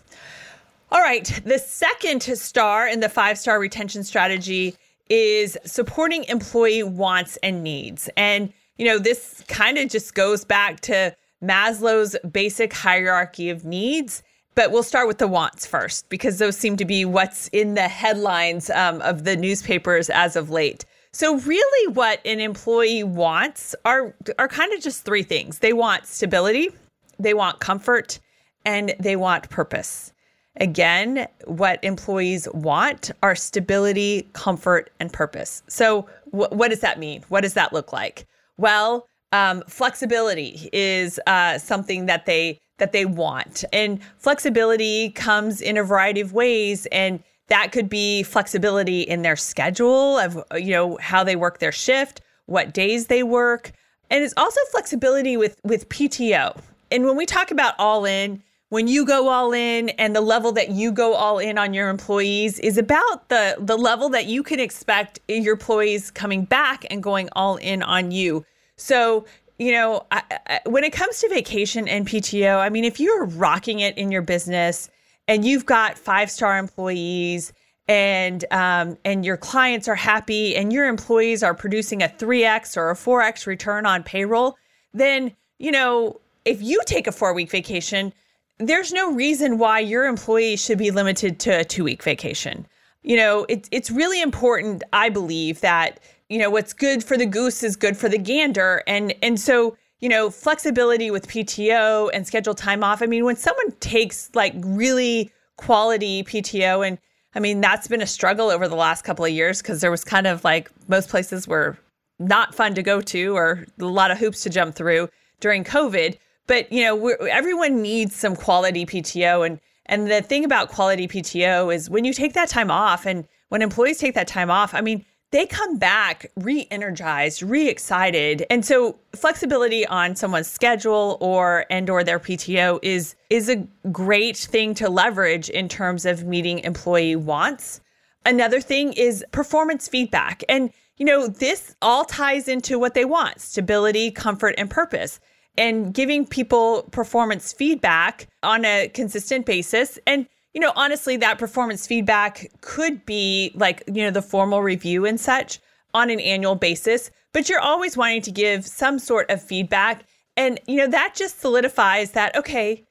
All 0.91 1.01
right. 1.01 1.41
The 1.45 1.59
second 1.59 2.23
star 2.23 2.89
in 2.89 3.01
the 3.01 3.09
five 3.09 3.39
star 3.39 3.61
retention 3.61 4.03
strategy 4.05 4.75
is 5.11 5.57
supporting 5.65 6.25
employee 6.25 6.83
wants 6.83 7.37
and 7.43 7.63
needs. 7.63 8.09
And, 8.17 8.53
you 8.77 8.87
know, 8.87 8.99
this 8.99 9.45
kind 9.49 9.79
of 9.79 9.89
just 9.91 10.15
goes 10.15 10.45
back 10.45 10.81
to 10.81 11.15
Maslow's 11.43 12.17
basic 12.31 12.73
hierarchy 12.73 13.51
of 13.51 13.65
needs. 13.65 14.23
But 14.55 14.73
we'll 14.73 14.83
start 14.83 15.07
with 15.07 15.19
the 15.19 15.29
wants 15.29 15.67
first, 15.67 16.09
because 16.09 16.39
those 16.39 16.57
seem 16.57 16.77
to 16.79 16.85
be 16.85 17.05
what's 17.05 17.47
in 17.49 17.75
the 17.75 17.87
headlines 17.87 18.71
um, 18.71 19.01
of 19.03 19.23
the 19.23 19.37
newspapers 19.37 20.11
as 20.11 20.35
of 20.35 20.51
late. 20.51 20.85
So, 21.13 21.39
really, 21.41 21.93
what 21.93 22.21
an 22.27 22.41
employee 22.41 23.03
wants 23.03 23.75
are, 23.85 24.15
are 24.39 24.49
kind 24.49 24.73
of 24.73 24.81
just 24.81 25.05
three 25.05 25.23
things 25.23 25.61
they 25.61 25.73
want 25.73 26.07
stability, 26.07 26.71
they 27.19 27.35
want 27.35 27.61
comfort, 27.61 28.19
and 28.65 28.95
they 29.01 29.17
want 29.17 29.49
purpose. 29.49 30.13
Again, 30.61 31.27
what 31.45 31.83
employees 31.83 32.49
want 32.53 33.11
are 33.23 33.35
stability, 33.35 34.29
comfort, 34.33 34.91
and 35.01 35.13
purpose. 35.13 35.63
So, 35.69 36.03
wh- 36.31 36.53
what 36.53 36.69
does 36.69 36.81
that 36.81 36.99
mean? 36.99 37.25
What 37.29 37.43
does 37.43 37.55
that 37.55 37.73
look 37.73 37.93
like? 37.93 38.27
Well, 38.57 39.07
um, 39.33 39.63
flexibility 39.69 40.69
is 40.73 41.21
uh, 41.27 41.59
something 41.59 42.07
that 42.07 42.27
they 42.27 42.59
that 42.79 42.93
they 42.93 43.05
want, 43.05 43.65
and 43.73 44.01
flexibility 44.19 45.11
comes 45.11 45.61
in 45.61 45.77
a 45.77 45.83
variety 45.83 46.21
of 46.21 46.33
ways, 46.33 46.87
and 46.93 47.23
that 47.49 47.73
could 47.73 47.89
be 47.89 48.23
flexibility 48.23 49.03
in 49.03 49.23
their 49.23 49.37
schedule 49.37 50.19
of 50.19 50.43
you 50.55 50.71
know 50.71 50.99
how 51.01 51.25
they 51.25 51.37
work 51.37 51.59
their 51.59 51.73
shift, 51.73 52.21
what 52.47 52.73
days 52.73 53.07
they 53.07 53.23
work, 53.23 53.73
and 54.11 54.23
it's 54.23 54.35
also 54.37 54.61
flexibility 54.71 55.37
with 55.37 55.59
with 55.65 55.89
PTO. 55.89 56.59
And 56.91 57.05
when 57.05 57.17
we 57.17 57.27
talk 57.27 57.51
about 57.51 57.75
all 57.79 58.05
in, 58.05 58.43
when 58.71 58.87
you 58.87 59.07
go 59.07 59.29
all 59.29 59.53
in 59.53 59.89
and 59.91 60.15
the 60.15 60.21
level 60.21 60.53
that 60.53 60.71
you 60.71 60.93
go 60.93 61.15
all 61.15 61.39
in 61.39 61.59
on 61.59 61.73
your 61.75 61.89
employees 61.89 62.59
is 62.59 62.77
about 62.77 63.29
the 63.29 63.57
the 63.59 63.77
level 63.77 64.09
that 64.11 64.27
you 64.27 64.43
can 64.43 64.61
expect 64.61 65.21
your 65.29 65.55
employees 65.55 66.11
coming 66.11 66.45
back 66.45 66.85
and 66.91 67.03
going 67.03 67.29
all 67.33 67.57
in 67.57 67.83
on 67.83 68.11
you. 68.11 68.45
So, 68.77 69.25
you 69.59 69.73
know, 69.73 70.07
I, 70.13 70.23
I, 70.47 70.61
when 70.67 70.85
it 70.85 70.93
comes 70.93 71.19
to 71.21 71.29
vacation 71.29 71.89
and 71.89 72.07
PTO, 72.07 72.59
I 72.59 72.69
mean, 72.69 72.85
if 72.85 73.01
you're 73.01 73.25
rocking 73.25 73.81
it 73.81 73.97
in 73.99 74.13
your 74.13 74.23
business 74.23 74.89
and 75.29 75.45
you've 75.45 75.67
got 75.67 75.97
five 75.97 76.31
star 76.31 76.59
employees 76.59 77.53
and 77.87 78.45
um, 78.51 78.99
and 79.05 79.25
your 79.25 79.37
clients 79.37 79.87
are 79.87 79.95
happy 79.95 80.57
and 80.57 80.73
your 80.73 80.89
employees 80.89 81.43
are 81.43 81.55
producing 81.55 82.03
a 82.03 82.09
3x 82.09 82.77
or 82.77 82.91
a 82.91 82.95
4x 82.95 83.47
return 83.47 83.87
on 83.87 84.03
payroll, 84.03 84.57
then 84.93 85.33
you 85.59 85.71
know 85.71 86.21
if 86.45 86.61
you 86.61 86.81
take 86.87 87.07
a 87.07 87.13
four 87.13 87.33
week 87.33 87.51
vacation 87.51 88.13
there's 88.59 88.93
no 88.93 89.13
reason 89.13 89.59
why 89.59 89.79
your 89.79 90.07
employee 90.07 90.57
should 90.57 90.79
be 90.79 90.91
limited 90.91 91.39
to 91.41 91.61
a 91.61 91.65
two 91.65 91.85
week 91.85 92.03
vacation. 92.03 92.67
You 93.03 93.17
know, 93.17 93.47
it's 93.49 93.69
it's 93.73 93.91
really 93.91 94.21
important, 94.21 94.83
I 94.93 95.09
believe, 95.09 95.61
that, 95.61 96.01
you 96.29 96.39
know, 96.39 96.51
what's 96.51 96.73
good 96.73 97.03
for 97.05 97.17
the 97.17 97.27
goose 97.27 97.63
is 97.63 97.77
good 97.77 97.97
for 97.97 98.09
the 98.09 98.19
gander. 98.19 98.83
And 98.87 99.15
and 99.23 99.39
so, 99.39 99.77
you 100.01 100.09
know, 100.09 100.31
flexibility 100.31 101.11
with 101.11 101.27
PTO 101.29 102.11
and 102.13 102.27
scheduled 102.27 102.59
time 102.59 102.85
off. 102.85 103.03
I 103.03 103.07
mean, 103.07 103.25
when 103.25 103.37
someone 103.37 103.73
takes 103.81 104.31
like 104.35 104.55
really 104.59 105.33
quality 105.57 106.23
PTO 106.23 106.87
and 106.87 106.99
I 107.35 107.41
mean, 107.41 107.61
that's 107.61 107.89
been 107.89 108.03
a 108.03 108.07
struggle 108.07 108.51
over 108.51 108.69
the 108.69 108.77
last 108.77 109.05
couple 109.05 109.25
of 109.25 109.31
years 109.31 109.61
because 109.61 109.81
there 109.81 109.91
was 109.91 110.03
kind 110.03 110.27
of 110.27 110.45
like 110.45 110.71
most 110.89 111.09
places 111.09 111.47
were 111.47 111.79
not 112.19 112.55
fun 112.55 112.75
to 112.75 112.83
go 112.83 113.01
to 113.01 113.37
or 113.37 113.67
a 113.79 113.85
lot 113.85 114.11
of 114.11 114.19
hoops 114.19 114.43
to 114.43 114.51
jump 114.51 114.75
through 114.75 115.09
during 115.41 115.65
COVID. 115.65 116.17
But 116.47 116.73
you 116.73 116.83
know, 116.83 117.09
everyone 117.31 117.83
needs 117.83 118.17
some 118.17 118.35
quality 118.35 118.87
PTO, 118.87 119.47
and 119.47 119.61
and 119.87 120.11
the 120.11 120.23
thing 120.23 120.45
about 120.45 120.71
quality 120.71 121.07
PTO 121.07 121.75
is 121.75 121.91
when 121.91 122.05
you 122.05 122.13
take 122.15 122.33
that 122.33 122.49
time 122.49 122.71
off, 122.71 123.05
and 123.05 123.27
when 123.51 123.63
employees 123.63 123.99
take 123.99 124.15
that 124.15 124.29
time 124.29 124.51
off, 124.51 124.75
I 124.75 124.81
mean, 124.81 125.05
they 125.31 125.47
come 125.47 125.77
back 125.77 126.31
re-energized, 126.37 127.43
re-excited. 127.43 128.47
And 128.51 128.65
so 128.65 128.99
flexibility 129.15 129.87
on 129.87 130.17
someone's 130.17 130.49
schedule 130.49 131.19
or 131.21 131.67
and 131.71 131.91
or 131.91 132.03
their 132.03 132.19
PTO 132.19 132.79
is 132.83 133.15
is 133.29 133.49
a 133.49 133.67
great 133.93 134.37
thing 134.37 134.75
to 134.75 134.89
leverage 134.89 135.51
in 135.51 135.69
terms 135.69 136.07
of 136.07 136.25
meeting 136.25 136.61
employee 136.61 137.17
wants. 137.17 137.81
Another 138.25 138.61
thing 138.61 138.93
is 138.95 139.25
performance 139.33 139.89
feedback. 139.89 140.43
And 140.49 140.71
you 140.97 141.05
know, 141.07 141.29
this 141.29 141.77
all 141.81 142.05
ties 142.05 142.49
into 142.49 142.79
what 142.79 142.95
they 142.95 143.05
want, 143.05 143.41
stability, 143.41 144.11
comfort 144.11 144.55
and 144.59 144.69
purpose 144.69 145.21
and 145.59 145.93
giving 145.93 146.25
people 146.25 146.85
performance 146.93 147.53
feedback 147.53 148.29
on 148.43 148.65
a 148.65 148.89
consistent 148.89 149.45
basis. 149.45 149.99
And, 150.07 150.27
you 150.55 150.61
know, 150.61 150.73
honestly, 150.77 151.17
that 151.19 151.39
performance 151.39 151.87
feedback 151.87 152.51
could 152.61 153.05
be 153.05 153.53
like, 153.55 153.83
you 153.87 154.03
know, 154.03 154.11
the 154.11 154.23
formal 154.23 154.63
review 154.63 155.05
and 155.05 155.21
such 155.21 155.61
on 155.95 156.11
an 156.11 156.21
annual 156.21 156.55
basis, 156.55 157.11
but 157.33 157.49
you're 157.49 157.61
always 157.61 157.97
wanting 157.97 158.23
to 158.23 158.31
give 158.31 158.67
some 158.67 158.99
sort 158.99 159.31
of 159.31 159.43
feedback. 159.43 160.05
And, 160.37 160.61
you 160.67 160.77
know, 160.77 160.89
that 160.89 161.15
just 161.15 161.41
solidifies 161.41 162.13
that, 162.13 162.37
okay, 162.37 162.85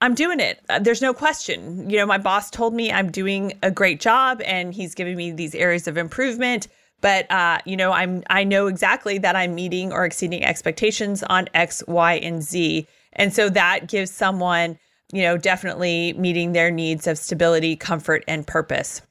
I'm 0.00 0.14
doing 0.14 0.40
it. 0.40 0.60
Uh, 0.68 0.78
there's 0.78 1.02
no 1.02 1.14
question. 1.14 1.88
You 1.88 1.98
know, 1.98 2.06
my 2.06 2.18
boss 2.18 2.50
told 2.50 2.74
me 2.74 2.92
I'm 2.92 3.10
doing 3.10 3.52
a 3.62 3.70
great 3.70 4.00
job 4.00 4.40
and 4.42 4.74
he's 4.74 4.94
giving 4.94 5.16
me 5.16 5.30
these 5.30 5.54
areas 5.54 5.86
of 5.86 5.96
improvement 5.96 6.68
but 7.02 7.30
uh, 7.30 7.58
you 7.66 7.76
know 7.76 7.92
i'm 7.92 8.22
i 8.30 8.42
know 8.42 8.68
exactly 8.68 9.18
that 9.18 9.36
i'm 9.36 9.54
meeting 9.54 9.92
or 9.92 10.06
exceeding 10.06 10.42
expectations 10.42 11.22
on 11.24 11.46
x 11.52 11.82
y 11.86 12.14
and 12.14 12.42
z 12.42 12.86
and 13.12 13.34
so 13.34 13.50
that 13.50 13.88
gives 13.88 14.10
someone 14.10 14.78
you 15.12 15.22
know 15.22 15.36
definitely 15.36 16.14
meeting 16.14 16.52
their 16.52 16.70
needs 16.70 17.06
of 17.06 17.18
stability 17.18 17.76
comfort 17.76 18.24
and 18.26 18.46
purpose. 18.46 19.02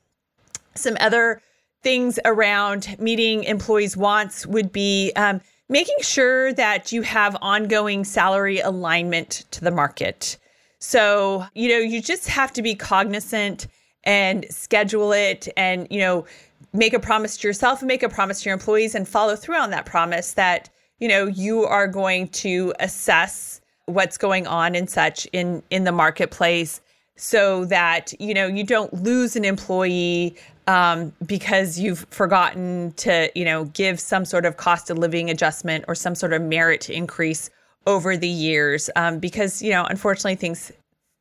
Some 0.76 0.98
other 1.00 1.42
things 1.84 2.20
around 2.26 2.96
meeting 3.00 3.44
employees 3.44 3.96
wants 3.96 4.46
would 4.46 4.72
be 4.72 5.12
um, 5.16 5.42
making 5.70 5.98
sure 6.02 6.54
that 6.54 6.92
you 6.92 7.02
have 7.02 7.38
ongoing 7.42 8.04
salary 8.04 8.60
alignment 8.60 9.46
to 9.52 9.62
the 9.62 9.72
market. 9.72 10.38
So 10.80 11.46
you 11.54 11.70
know 11.70 11.78
you 11.78 12.02
just 12.02 12.28
have 12.28 12.52
to 12.54 12.62
be 12.62 12.76
cognizant 12.76 13.68
and 14.04 14.46
schedule 14.50 15.12
it 15.12 15.48
and 15.56 15.88
you 15.90 16.00
know 16.00 16.26
make 16.74 16.94
a 16.94 17.00
promise 17.00 17.38
to 17.38 17.48
yourself 17.48 17.82
and 17.82 17.88
make 17.88 18.04
a 18.04 18.10
promise 18.10 18.42
to 18.42 18.50
your 18.50 18.54
employees 18.54 18.96
and 18.96 19.08
follow 19.08 19.36
through 19.36 19.58
on 19.58 19.70
that 19.72 19.86
promise 19.86 20.34
that 20.34 20.70
you 21.00 21.08
know 21.08 21.28
you 21.28 21.64
are 21.66 21.88
going 21.88 22.28
to 22.30 22.74
assess 22.80 23.61
what's 23.94 24.18
going 24.18 24.48
on 24.48 24.76
and 24.76 24.90
such 24.90 25.28
in 25.34 25.64
in 25.70 25.84
the 25.84 25.92
marketplace 25.92 26.82
so 27.16 27.66
that 27.66 28.14
you 28.20 28.34
know 28.34 28.48
you 28.48 28.64
don't 28.64 28.92
lose 28.94 29.36
an 29.36 29.46
employee 29.46 30.36
um, 30.68 31.14
because 31.26 31.80
you've 31.80 32.06
forgotten 32.10 32.94
to 32.94 33.32
you 33.36 33.46
know 33.46 33.66
give 33.66 34.00
some 34.00 34.26
sort 34.26 34.46
of 34.46 34.58
cost 34.58 34.90
of 34.90 34.98
living 34.98 35.30
adjustment 35.30 35.86
or 35.88 35.96
some 35.96 36.16
sort 36.16 36.34
of 36.34 36.42
merit 36.42 36.90
increase 36.90 37.50
over 37.88 38.16
the 38.16 38.28
years 38.28 38.90
um, 38.96 39.20
because 39.20 39.62
you 39.62 39.72
know 39.72 39.86
unfortunately 39.86 40.36
things 40.36 40.72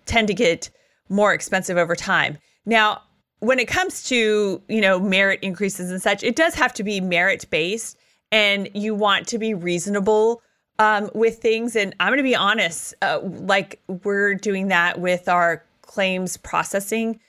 tend 0.06 0.28
to 0.28 0.34
get 0.34 0.70
more 1.08 1.34
expensive 1.34 1.76
over 1.76 1.94
time. 1.94 2.38
Now 2.64 3.02
when 3.40 3.58
it 3.58 3.68
comes 3.68 4.04
to 4.04 4.62
you 4.68 4.80
know 4.80 5.00
merit 5.00 5.40
increases 5.42 5.90
and 5.90 6.00
such, 6.00 6.22
it 6.22 6.36
does 6.36 6.54
have 6.54 6.72
to 6.74 6.82
be 6.82 7.00
merit 7.00 7.46
based, 7.50 7.98
and 8.32 8.68
you 8.74 8.94
want 8.94 9.26
to 9.28 9.38
be 9.38 9.54
reasonable 9.54 10.42
um, 10.80 11.10
with 11.14 11.38
things. 11.38 11.76
And 11.76 11.94
I'm 12.00 12.08
going 12.08 12.16
to 12.16 12.24
be 12.24 12.34
honest, 12.34 12.94
uh, 13.02 13.20
like 13.22 13.80
we're 14.02 14.34
doing 14.34 14.68
that 14.68 14.98
with 14.98 15.28
our 15.28 15.64
claims 15.82 16.36
processing 16.36 17.20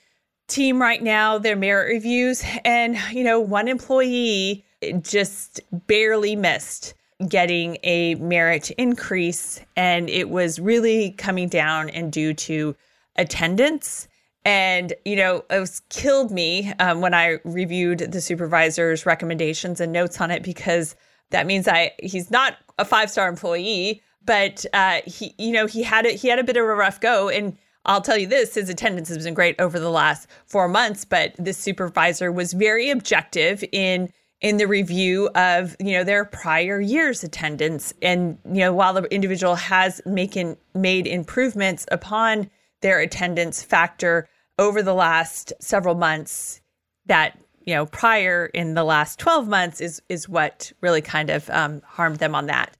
team 0.48 0.80
right 0.80 1.02
now. 1.02 1.38
Their 1.38 1.54
merit 1.54 1.88
reviews, 1.88 2.42
and 2.64 2.98
you 3.12 3.22
know, 3.22 3.38
one 3.38 3.68
employee 3.68 4.64
just 5.02 5.60
barely 5.86 6.34
missed 6.34 6.94
getting 7.28 7.76
a 7.84 8.16
merit 8.16 8.70
increase, 8.72 9.60
and 9.76 10.10
it 10.10 10.30
was 10.30 10.58
really 10.58 11.12
coming 11.12 11.48
down 11.48 11.90
and 11.90 12.10
due 12.10 12.34
to 12.34 12.74
attendance 13.16 14.08
and, 14.44 14.92
you 15.04 15.14
know, 15.14 15.44
it 15.50 15.60
was 15.60 15.82
killed 15.88 16.32
me 16.32 16.72
um, 16.80 17.00
when 17.00 17.14
I 17.14 17.38
reviewed 17.44 18.00
the 18.00 18.20
supervisor's 18.20 19.06
recommendations 19.06 19.80
and 19.80 19.92
notes 19.92 20.20
on 20.20 20.32
it 20.32 20.42
because 20.42 20.96
that 21.32 21.46
means 21.46 21.66
I 21.68 21.92
he's 22.02 22.30
not 22.30 22.56
a 22.78 22.84
five 22.84 23.10
star 23.10 23.28
employee, 23.28 24.02
but 24.24 24.64
uh, 24.72 25.00
he, 25.04 25.34
you 25.38 25.52
know, 25.52 25.66
he 25.66 25.82
had 25.82 26.06
a, 26.06 26.10
he 26.10 26.28
had 26.28 26.38
a 26.38 26.44
bit 26.44 26.56
of 26.56 26.64
a 26.64 26.74
rough 26.74 27.00
go. 27.00 27.28
And 27.28 27.56
I'll 27.84 28.00
tell 28.00 28.16
you 28.16 28.26
this: 28.26 28.54
his 28.54 28.68
attendance 28.68 29.08
has 29.08 29.24
been 29.24 29.34
great 29.34 29.60
over 29.60 29.78
the 29.78 29.90
last 29.90 30.28
four 30.46 30.68
months. 30.68 31.04
But 31.04 31.34
this 31.38 31.58
supervisor 31.58 32.30
was 32.30 32.52
very 32.52 32.90
objective 32.90 33.64
in 33.72 34.12
in 34.40 34.56
the 34.56 34.66
review 34.66 35.28
of 35.34 35.76
you 35.80 35.92
know 35.92 36.04
their 36.04 36.24
prior 36.24 36.80
year's 36.80 37.24
attendance, 37.24 37.92
and 38.00 38.38
you 38.44 38.60
know 38.60 38.72
while 38.72 38.94
the 38.94 39.02
individual 39.04 39.56
has 39.56 40.00
making 40.06 40.56
made 40.74 41.06
improvements 41.06 41.86
upon 41.90 42.50
their 42.80 43.00
attendance 43.00 43.62
factor 43.62 44.28
over 44.58 44.82
the 44.82 44.94
last 44.94 45.52
several 45.60 45.94
months 45.94 46.60
that 47.06 47.38
you 47.66 47.74
know 47.74 47.86
prior 47.86 48.46
in 48.46 48.74
the 48.74 48.84
last 48.84 49.18
12 49.18 49.48
months 49.48 49.80
is 49.80 50.02
is 50.08 50.28
what 50.28 50.72
really 50.80 51.02
kind 51.02 51.30
of 51.30 51.48
um, 51.50 51.82
harmed 51.86 52.18
them 52.18 52.34
on 52.34 52.46
that. 52.46 52.76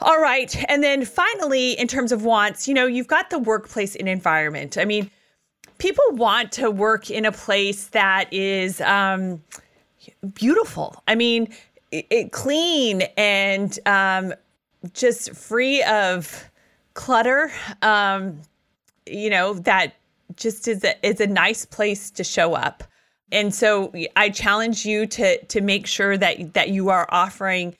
All 0.00 0.20
right 0.20 0.54
and 0.68 0.82
then 0.82 1.04
finally 1.04 1.72
in 1.72 1.88
terms 1.88 2.12
of 2.12 2.24
wants 2.24 2.68
you 2.68 2.74
know 2.74 2.86
you've 2.86 3.08
got 3.08 3.30
the 3.30 3.38
workplace 3.38 3.96
and 3.96 4.08
environment. 4.08 4.76
I 4.78 4.84
mean 4.84 5.10
people 5.78 6.04
want 6.10 6.52
to 6.52 6.70
work 6.70 7.10
in 7.10 7.24
a 7.24 7.32
place 7.32 7.88
that 7.88 8.32
is 8.32 8.80
um, 8.80 9.42
beautiful. 10.34 11.02
I 11.08 11.14
mean 11.14 11.52
it, 11.90 12.06
it 12.10 12.32
clean 12.32 13.02
and 13.16 13.78
um, 13.86 14.34
just 14.92 15.34
free 15.34 15.82
of 15.84 16.50
clutter 16.94 17.50
um, 17.82 18.40
you 19.06 19.30
know 19.30 19.54
that 19.54 19.94
just 20.36 20.68
is 20.68 20.84
a, 20.84 21.06
is 21.06 21.20
a 21.20 21.26
nice 21.26 21.64
place 21.64 22.10
to 22.12 22.24
show 22.24 22.54
up. 22.54 22.84
And 23.32 23.54
so 23.54 23.92
I 24.16 24.30
challenge 24.30 24.84
you 24.84 25.06
to 25.06 25.44
to 25.44 25.60
make 25.60 25.86
sure 25.86 26.16
that 26.16 26.54
that 26.54 26.70
you 26.70 26.90
are 26.90 27.06
offering 27.10 27.76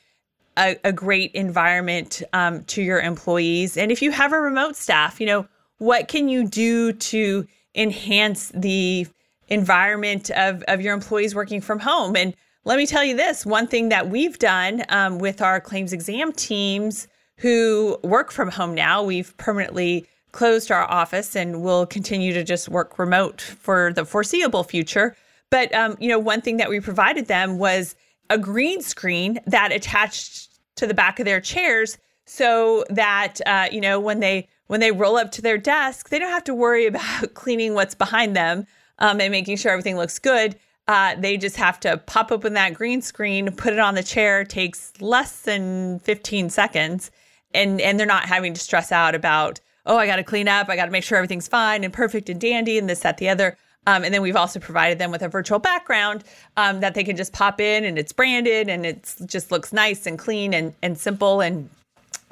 a, 0.57 0.77
a 0.85 0.93
great 0.93 1.33
environment 1.33 2.23
um, 2.33 2.65
to 2.65 2.83
your 2.83 3.01
employees. 3.01 3.77
And 3.77 3.91
if 3.91 4.03
you 4.03 4.11
have 4.11 4.33
a 4.33 4.41
remote 4.41 4.77
staff, 4.77 5.21
you 5.21 5.27
know 5.27 5.47
what 5.79 6.09
can 6.09 6.29
you 6.29 6.47
do 6.47 6.93
to 6.93 7.47
enhance 7.75 8.51
the 8.55 9.07
environment 9.49 10.31
of 10.31 10.63
of 10.69 10.81
your 10.81 10.95
employees 10.95 11.35
working 11.35 11.61
from 11.61 11.81
home? 11.81 12.17
And 12.17 12.35
let 12.65 12.79
me 12.79 12.87
tell 12.87 13.05
you 13.05 13.17
this: 13.17 13.45
one 13.45 13.67
thing 13.67 13.91
that 13.91 14.09
we've 14.09 14.39
done 14.39 14.85
um, 14.89 15.19
with 15.19 15.43
our 15.43 15.61
claims 15.61 15.93
exam 15.93 16.33
teams 16.33 17.07
who 17.39 17.99
work 18.03 18.31
from 18.31 18.51
home 18.51 18.75
now, 18.75 19.03
we've 19.03 19.37
permanently 19.37 20.07
closed 20.33 20.71
our 20.71 20.91
office 20.91 21.37
and 21.37 21.63
will 21.63 21.87
continue 21.87 22.33
to 22.33 22.43
just 22.43 22.69
work 22.69 22.99
remote 22.99 23.41
for 23.41 23.93
the 23.93 24.05
foreseeable 24.05 24.65
future. 24.65 25.17
But 25.55 25.73
um, 25.73 25.97
you 26.01 26.09
know, 26.09 26.19
one 26.19 26.41
thing 26.41 26.57
that 26.57 26.69
we 26.69 26.81
provided 26.81 27.27
them 27.27 27.59
was 27.59 27.95
a 28.29 28.37
green 28.37 28.83
screen 28.83 29.39
that 29.47 29.71
attached 29.71 30.49
to 30.75 30.85
the 30.85 30.95
back 30.95 31.21
of 31.21 31.27
their 31.27 31.41
chairs, 31.41 31.97
so 32.25 32.85
that 32.91 33.41
uh, 33.47 33.69
you 33.71 33.81
know 33.81 34.01
when 34.01 34.19
they 34.19 34.49
when 34.67 34.81
they 34.81 34.91
roll 34.91 35.17
up 35.17 35.31
to 35.31 35.43
their 35.43 35.57
desk, 35.57 36.09
they 36.09 36.19
don't 36.19 36.33
have 36.33 36.43
to 36.43 36.55
worry 36.57 36.87
about 36.89 37.35
cleaning 37.35 37.75
what's 37.75 37.95
behind 37.95 38.35
them 38.35 38.67
um, 38.99 39.21
and 39.21 39.31
making 39.31 39.57
sure 39.57 39.71
everything 39.71 39.97
looks 39.97 40.19
good. 40.19 40.57
Uh, 40.89 41.15
they 41.21 41.37
just 41.37 41.55
have 41.55 41.79
to 41.79 41.99
pop 41.99 42.33
open 42.33 42.55
that 42.55 42.75
green 42.75 43.01
screen, 43.01 43.55
put 43.55 43.73
it 43.73 43.79
on 43.79 43.95
the 43.95 44.03
chair. 44.03 44.45
Takes 44.45 44.93
less 45.01 45.43
than 45.43 46.01
15 46.01 46.51
seconds, 46.51 47.13
and 47.55 47.81
and 47.81 47.97
they're 47.97 48.09
not 48.09 48.25
having 48.25 48.55
to 48.55 48.61
stress 48.61 48.91
out 48.91 49.15
about 49.15 49.61
oh, 49.87 49.99
I 49.99 50.07
got 50.07 50.17
to 50.17 50.25
clean 50.25 50.49
up. 50.49 50.69
I 50.69 50.75
got 50.75 50.87
to 50.87 50.91
make 50.91 51.05
sure 51.05 51.19
everything's 51.19 51.47
fine 51.47 51.85
and 51.85 51.93
perfect 51.93 52.29
and 52.29 52.41
dandy 52.41 52.77
and 52.77 52.89
this, 52.89 53.01
that, 53.01 53.19
the 53.19 53.29
other. 53.29 53.57
Um, 53.87 54.05
and 54.05 54.15
then 54.15 54.23
we've 54.23 54.37
also 54.37 54.59
provided 54.59 54.99
them 54.99 55.11
with 55.11 55.23
a 55.23 55.29
virtual 55.29 55.59
background 55.59 56.25
um, 56.57 56.81
that 56.81 56.95
they 56.95 57.05
can 57.05 57.17
just 57.17 57.33
pop 57.33 57.61
in 57.61 57.85
and 57.85 57.99
it's 57.99 58.13
branded 58.13 58.69
and 58.69 58.87
it 58.87 59.15
just 59.27 59.51
looks 59.51 59.73
nice 59.73 60.07
and 60.07 60.19
clean 60.19 60.55
and, 60.55 60.75
and 60.83 60.97
simple. 60.99 61.41
And, 61.41 61.69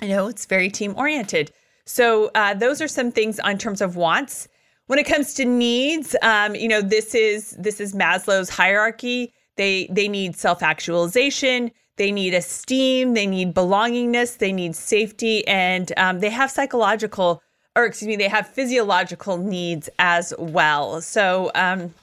you 0.00 0.08
know, 0.08 0.28
it's 0.28 0.46
very 0.46 0.70
team 0.70 0.94
oriented. 0.96 1.52
So 1.84 2.30
uh, 2.34 2.54
those 2.54 2.80
are 2.80 2.88
some 2.88 3.12
things 3.12 3.38
on 3.40 3.58
terms 3.58 3.80
of 3.80 3.96
wants. 3.96 4.48
When 4.86 4.98
it 4.98 5.04
comes 5.04 5.34
to 5.34 5.44
needs, 5.44 6.16
um, 6.22 6.54
you 6.54 6.68
know, 6.68 6.82
this 6.82 7.14
is 7.14 7.52
this 7.52 7.80
is 7.80 7.94
Maslow's 7.94 8.50
hierarchy. 8.50 9.32
They 9.56 9.86
they 9.90 10.08
need 10.08 10.36
self 10.36 10.62
actualization, 10.62 11.70
they 11.96 12.10
need 12.10 12.34
esteem, 12.34 13.14
they 13.14 13.26
need 13.26 13.54
belongingness, 13.54 14.38
they 14.38 14.52
need 14.52 14.74
safety, 14.74 15.46
and 15.46 15.92
um, 15.96 16.20
they 16.20 16.30
have 16.30 16.50
psychological 16.50 17.42
or 17.76 17.84
excuse 17.84 18.08
me, 18.08 18.16
they 18.16 18.28
have 18.28 18.48
physiological 18.48 19.38
needs 19.38 19.88
as 19.98 20.34
well. 20.38 21.00
So 21.00 21.50
um, 21.54 21.94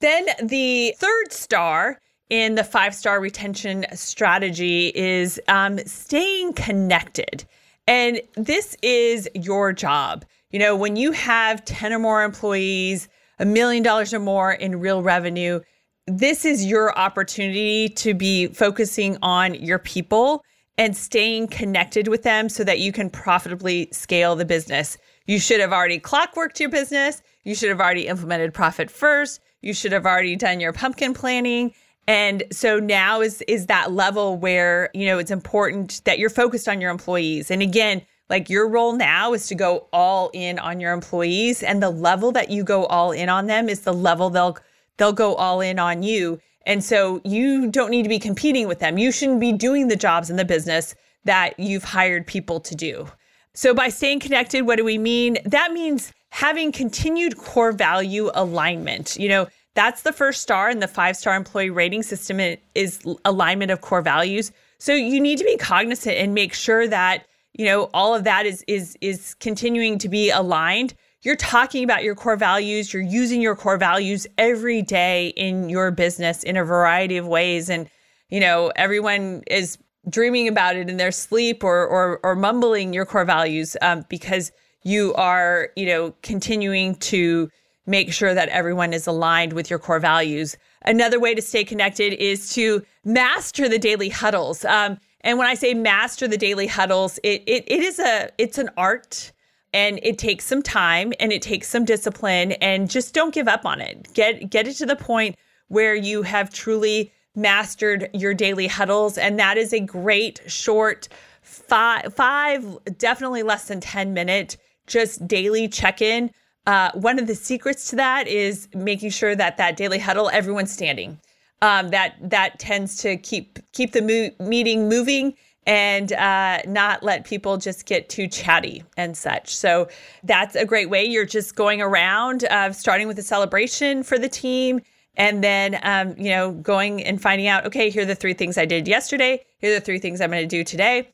then 0.00 0.26
the 0.42 0.94
third 0.98 1.32
star 1.32 1.98
in 2.30 2.56
the 2.56 2.64
five 2.64 2.94
star 2.94 3.20
retention 3.20 3.86
strategy 3.94 4.92
is 4.94 5.40
um, 5.48 5.78
staying 5.78 6.52
connected. 6.54 7.44
And 7.86 8.20
this 8.34 8.76
is 8.82 9.28
your 9.34 9.72
job. 9.72 10.24
You 10.50 10.58
know, 10.58 10.76
when 10.76 10.96
you 10.96 11.12
have 11.12 11.64
10 11.64 11.92
or 11.92 11.98
more 11.98 12.22
employees, 12.22 13.08
a 13.38 13.44
million 13.44 13.82
dollars 13.82 14.12
or 14.12 14.18
more 14.18 14.52
in 14.52 14.80
real 14.80 15.02
revenue, 15.02 15.60
this 16.06 16.44
is 16.44 16.64
your 16.64 16.96
opportunity 16.98 17.88
to 17.90 18.14
be 18.14 18.48
focusing 18.48 19.16
on 19.22 19.54
your 19.54 19.78
people 19.78 20.42
and 20.78 20.96
staying 20.96 21.48
connected 21.48 22.08
with 22.08 22.22
them 22.22 22.48
so 22.48 22.64
that 22.64 22.78
you 22.78 22.92
can 22.92 23.10
profitably 23.10 23.88
scale 23.92 24.36
the 24.36 24.44
business. 24.44 24.96
You 25.26 25.40
should 25.40 25.60
have 25.60 25.72
already 25.72 25.98
clockworked 25.98 26.60
your 26.60 26.70
business. 26.70 27.20
You 27.44 27.54
should 27.54 27.68
have 27.68 27.80
already 27.80 28.06
implemented 28.06 28.54
profit 28.54 28.90
first. 28.90 29.40
You 29.60 29.74
should 29.74 29.92
have 29.92 30.06
already 30.06 30.36
done 30.36 30.60
your 30.60 30.72
pumpkin 30.72 31.12
planning. 31.12 31.74
And 32.06 32.44
so 32.52 32.78
now 32.78 33.20
is 33.20 33.42
is 33.42 33.66
that 33.66 33.92
level 33.92 34.38
where, 34.38 34.88
you 34.94 35.04
know, 35.04 35.18
it's 35.18 35.32
important 35.32 36.00
that 36.04 36.18
you're 36.18 36.30
focused 36.30 36.68
on 36.68 36.80
your 36.80 36.90
employees. 36.90 37.50
And 37.50 37.60
again, 37.60 38.00
like 38.30 38.48
your 38.48 38.68
role 38.68 38.94
now 38.94 39.32
is 39.32 39.46
to 39.48 39.54
go 39.54 39.88
all 39.92 40.30
in 40.32 40.58
on 40.58 40.80
your 40.80 40.92
employees 40.92 41.62
and 41.62 41.82
the 41.82 41.90
level 41.90 42.30
that 42.32 42.50
you 42.50 42.62
go 42.62 42.86
all 42.86 43.12
in 43.12 43.28
on 43.28 43.46
them 43.46 43.68
is 43.68 43.80
the 43.80 43.92
level 43.92 44.30
they'll 44.30 44.56
they'll 44.96 45.12
go 45.12 45.34
all 45.34 45.60
in 45.60 45.78
on 45.78 46.02
you. 46.02 46.38
And 46.68 46.84
so 46.84 47.22
you 47.24 47.70
don't 47.70 47.90
need 47.90 48.02
to 48.02 48.10
be 48.10 48.18
competing 48.18 48.68
with 48.68 48.78
them. 48.78 48.98
You 48.98 49.10
shouldn't 49.10 49.40
be 49.40 49.52
doing 49.52 49.88
the 49.88 49.96
jobs 49.96 50.28
in 50.28 50.36
the 50.36 50.44
business 50.44 50.94
that 51.24 51.58
you've 51.58 51.82
hired 51.82 52.26
people 52.26 52.60
to 52.60 52.74
do. 52.74 53.08
So 53.54 53.72
by 53.74 53.88
staying 53.88 54.20
connected, 54.20 54.62
what 54.62 54.76
do 54.76 54.84
we 54.84 54.98
mean? 54.98 55.38
That 55.46 55.72
means 55.72 56.12
having 56.28 56.70
continued 56.70 57.38
core 57.38 57.72
value 57.72 58.30
alignment. 58.34 59.16
You 59.18 59.30
know, 59.30 59.48
that's 59.74 60.02
the 60.02 60.12
first 60.12 60.42
star 60.42 60.70
in 60.70 60.80
the 60.80 60.86
five 60.86 61.16
star 61.16 61.34
employee 61.34 61.70
rating 61.70 62.02
system 62.02 62.38
is 62.74 63.00
alignment 63.24 63.70
of 63.70 63.80
core 63.80 64.02
values. 64.02 64.52
So 64.78 64.92
you 64.92 65.20
need 65.20 65.38
to 65.38 65.44
be 65.44 65.56
cognizant 65.56 66.16
and 66.16 66.34
make 66.34 66.52
sure 66.52 66.86
that, 66.86 67.26
you 67.54 67.64
know, 67.64 67.88
all 67.94 68.14
of 68.14 68.24
that 68.24 68.44
is 68.44 68.62
is 68.68 68.96
is 69.00 69.34
continuing 69.40 69.98
to 69.98 70.08
be 70.08 70.30
aligned 70.30 70.94
you're 71.22 71.36
talking 71.36 71.84
about 71.84 72.04
your 72.04 72.14
core 72.14 72.36
values, 72.36 72.92
you're 72.92 73.02
using 73.02 73.40
your 73.40 73.56
core 73.56 73.76
values 73.76 74.26
every 74.36 74.82
day 74.82 75.28
in 75.28 75.68
your 75.68 75.90
business 75.90 76.42
in 76.42 76.56
a 76.56 76.64
variety 76.64 77.16
of 77.16 77.26
ways. 77.26 77.68
And, 77.68 77.88
you 78.28 78.40
know, 78.40 78.72
everyone 78.76 79.42
is 79.48 79.78
dreaming 80.08 80.48
about 80.48 80.76
it 80.76 80.88
in 80.88 80.96
their 80.96 81.12
sleep 81.12 81.64
or 81.64 81.86
or, 81.86 82.20
or 82.22 82.36
mumbling 82.36 82.92
your 82.92 83.04
core 83.04 83.24
values 83.24 83.76
um, 83.82 84.04
because 84.08 84.52
you 84.84 85.12
are, 85.14 85.70
you 85.76 85.86
know, 85.86 86.14
continuing 86.22 86.94
to 86.96 87.50
make 87.86 88.12
sure 88.12 88.34
that 88.34 88.48
everyone 88.50 88.92
is 88.92 89.06
aligned 89.06 89.54
with 89.54 89.70
your 89.70 89.78
core 89.78 89.98
values. 89.98 90.56
Another 90.82 91.18
way 91.18 91.34
to 91.34 91.42
stay 91.42 91.64
connected 91.64 92.12
is 92.14 92.52
to 92.54 92.82
master 93.04 93.68
the 93.68 93.78
daily 93.78 94.08
huddles. 94.08 94.64
Um, 94.64 94.98
and 95.22 95.36
when 95.38 95.48
I 95.48 95.54
say 95.54 95.74
master 95.74 96.28
the 96.28 96.36
daily 96.36 96.66
huddles, 96.66 97.18
it, 97.24 97.42
it, 97.46 97.64
it 97.66 97.82
is 97.82 97.98
a 97.98 98.30
it's 98.38 98.58
an 98.58 98.70
art 98.76 99.32
and 99.72 100.00
it 100.02 100.18
takes 100.18 100.44
some 100.44 100.62
time 100.62 101.12
and 101.20 101.32
it 101.32 101.42
takes 101.42 101.68
some 101.68 101.84
discipline 101.84 102.52
and 102.52 102.90
just 102.90 103.14
don't 103.14 103.34
give 103.34 103.48
up 103.48 103.66
on 103.66 103.80
it. 103.80 104.12
Get 104.14 104.50
get 104.50 104.66
it 104.66 104.74
to 104.74 104.86
the 104.86 104.96
point 104.96 105.36
where 105.68 105.94
you 105.94 106.22
have 106.22 106.52
truly 106.52 107.12
mastered 107.34 108.08
your 108.14 108.34
daily 108.34 108.66
huddles 108.66 109.18
and 109.18 109.38
that 109.38 109.56
is 109.56 109.72
a 109.72 109.80
great 109.80 110.40
short 110.46 111.08
five 111.42 112.12
five 112.14 112.64
definitely 112.98 113.42
less 113.42 113.68
than 113.68 113.80
10 113.80 114.12
minute 114.12 114.56
just 114.86 115.26
daily 115.28 115.68
check-in. 115.68 116.30
Uh, 116.66 116.90
one 116.94 117.18
of 117.18 117.26
the 117.26 117.34
secrets 117.34 117.90
to 117.90 117.96
that 117.96 118.26
is 118.26 118.68
making 118.74 119.10
sure 119.10 119.36
that 119.36 119.56
that 119.56 119.76
daily 119.76 119.98
huddle 119.98 120.28
everyone's 120.30 120.72
standing. 120.72 121.18
Um, 121.60 121.88
that 121.88 122.14
that 122.22 122.58
tends 122.60 122.98
to 122.98 123.16
keep 123.16 123.58
keep 123.72 123.92
the 123.92 124.02
mo- 124.02 124.46
meeting 124.46 124.88
moving 124.88 125.34
and 125.68 126.14
uh, 126.14 126.60
not 126.66 127.02
let 127.02 127.26
people 127.26 127.58
just 127.58 127.84
get 127.84 128.08
too 128.08 128.26
chatty 128.26 128.82
and 128.96 129.14
such. 129.14 129.54
So 129.54 129.88
that's 130.24 130.56
a 130.56 130.64
great 130.64 130.88
way. 130.88 131.04
You're 131.04 131.26
just 131.26 131.54
going 131.54 131.82
around, 131.82 132.44
uh, 132.44 132.72
starting 132.72 133.06
with 133.06 133.18
a 133.18 133.22
celebration 133.22 134.02
for 134.02 134.18
the 134.18 134.30
team. 134.30 134.80
And 135.16 135.44
then, 135.44 135.78
um, 135.82 136.14
you 136.16 136.30
know, 136.30 136.52
going 136.52 137.04
and 137.04 137.20
finding 137.20 137.48
out, 137.48 137.66
okay, 137.66 137.90
here 137.90 138.04
are 138.04 138.06
the 138.06 138.14
three 138.14 138.32
things 138.32 138.56
I 138.56 138.64
did 138.64 138.88
yesterday. 138.88 139.44
Here 139.58 139.72
are 139.72 139.74
the 139.74 139.84
three 139.84 139.98
things 139.98 140.22
I'm 140.22 140.30
going 140.30 140.42
to 140.42 140.46
do 140.46 140.64
today. 140.64 141.10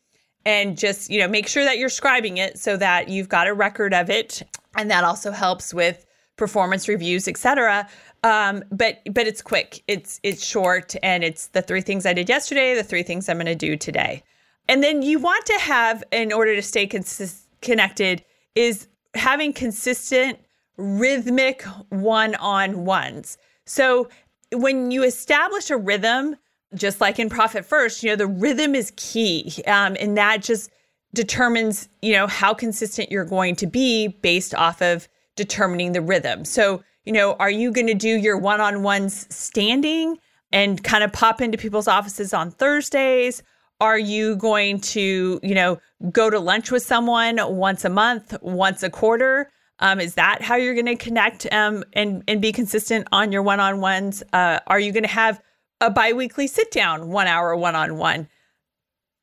And 0.47 0.79
just, 0.79 1.11
you 1.11 1.19
know, 1.19 1.27
make 1.27 1.49
sure 1.49 1.65
that 1.65 1.79
you're 1.79 1.89
scribing 1.89 2.37
it 2.37 2.57
so 2.57 2.77
that 2.77 3.09
you've 3.09 3.29
got 3.29 3.49
a 3.49 3.55
record 3.55 3.93
of 3.93 4.09
it. 4.09 4.43
And 4.77 4.89
that 4.89 5.03
also 5.03 5.33
helps 5.33 5.75
with 5.75 6.07
performance 6.37 6.87
reviews, 6.87 7.27
etc. 7.27 7.89
Um, 8.23 8.63
but 8.71 9.01
but 9.11 9.27
it's 9.27 9.43
quick, 9.43 9.83
it's 9.89 10.21
it's 10.23 10.45
short, 10.45 10.95
and 11.03 11.25
it's 11.25 11.49
the 11.49 11.63
three 11.63 11.81
things 11.81 12.07
I 12.07 12.13
did 12.13 12.29
yesterday, 12.29 12.75
the 12.75 12.85
three 12.85 13.03
things 13.03 13.29
I'm 13.29 13.37
going 13.37 13.47
to 13.47 13.55
do 13.55 13.77
today. 13.77 14.23
And 14.69 14.83
then 14.83 15.03
you 15.03 15.19
want 15.19 15.47
to 15.47 15.59
have, 15.61 16.03
in 16.11 16.33
order 16.33 16.55
to 16.55 16.63
stay 16.63 16.89
connected, 17.61 18.25
is 18.55 18.89
having 19.15 19.53
consistent 19.53 20.39
rhythmic 20.77 21.63
one 21.91 22.35
on 22.37 22.85
ones. 22.85 23.39
So 23.67 24.09
when 24.53 24.91
you 24.91 25.03
establish 25.03 25.71
a 25.71 25.77
rhythm, 25.77 26.37
just 26.75 27.01
like 27.01 27.19
in 27.19 27.29
Profit 27.29 27.65
First, 27.65 28.03
you 28.03 28.11
know, 28.11 28.17
the 28.17 28.27
rhythm 28.27 28.75
is 28.75 28.93
key. 28.97 29.53
Um, 29.67 29.97
and 30.01 30.17
that 30.17 30.43
just 30.43 30.71
determines, 31.13 31.89
you 32.03 32.13
know, 32.13 32.27
how 32.27 32.55
consistent 32.55 33.11
you're 33.13 33.25
going 33.25 33.55
to 33.57 33.67
be 33.67 34.09
based 34.09 34.55
off 34.55 34.83
of 34.83 35.09
determining 35.37 35.93
the 35.93 36.01
rhythm. 36.01 36.45
So, 36.45 36.83
you 37.05 37.13
know, 37.13 37.35
are 37.35 37.51
you 37.51 37.71
going 37.71 37.87
to 37.87 37.95
do 37.95 38.09
your 38.09 38.39
one 38.39 38.61
on 38.61 38.83
ones 38.83 39.27
standing 39.35 40.19
and 40.53 40.83
kind 40.83 41.05
of 41.05 41.13
pop 41.13 41.41
into 41.41 41.59
people's 41.59 41.87
offices 41.87 42.35
on 42.35 42.51
Thursdays? 42.51 43.43
Are 43.81 43.99
you 43.99 44.37
going 44.37 44.81
to, 44.81 45.41
you 45.43 45.55
know, 45.55 45.81
go 46.11 46.31
to 46.31 46.39
lunch 46.39 46.71
with 46.71 46.83
someone 46.83 47.39
once 47.57 47.85
a 47.85 47.89
month, 47.89 48.35
once 48.41 48.83
a 48.83 48.91
quarter? 48.91 49.51
Um, 49.81 50.01
is 50.01 50.15
that 50.15 50.41
how 50.43 50.55
you're 50.55 50.75
going 50.75 50.87
to 50.87 50.97
connect 50.97 51.53
um, 51.53 51.85
and 51.93 52.23
and 52.29 52.41
be 52.41 52.53
consistent 52.53 53.09
on 53.11 53.33
your 53.33 53.43
one-on-ones? 53.43 54.23
Uh, 54.33 54.61
are 54.69 54.79
you 54.79 54.93
going 54.93 55.03
to 55.03 55.09
have 55.09 55.43
a 55.81 55.91
biweekly 55.91 56.47
sit 56.47 56.71
down, 56.71 57.09
one 57.09 57.27
hour 57.27 57.57
one-on-one? 57.57 58.29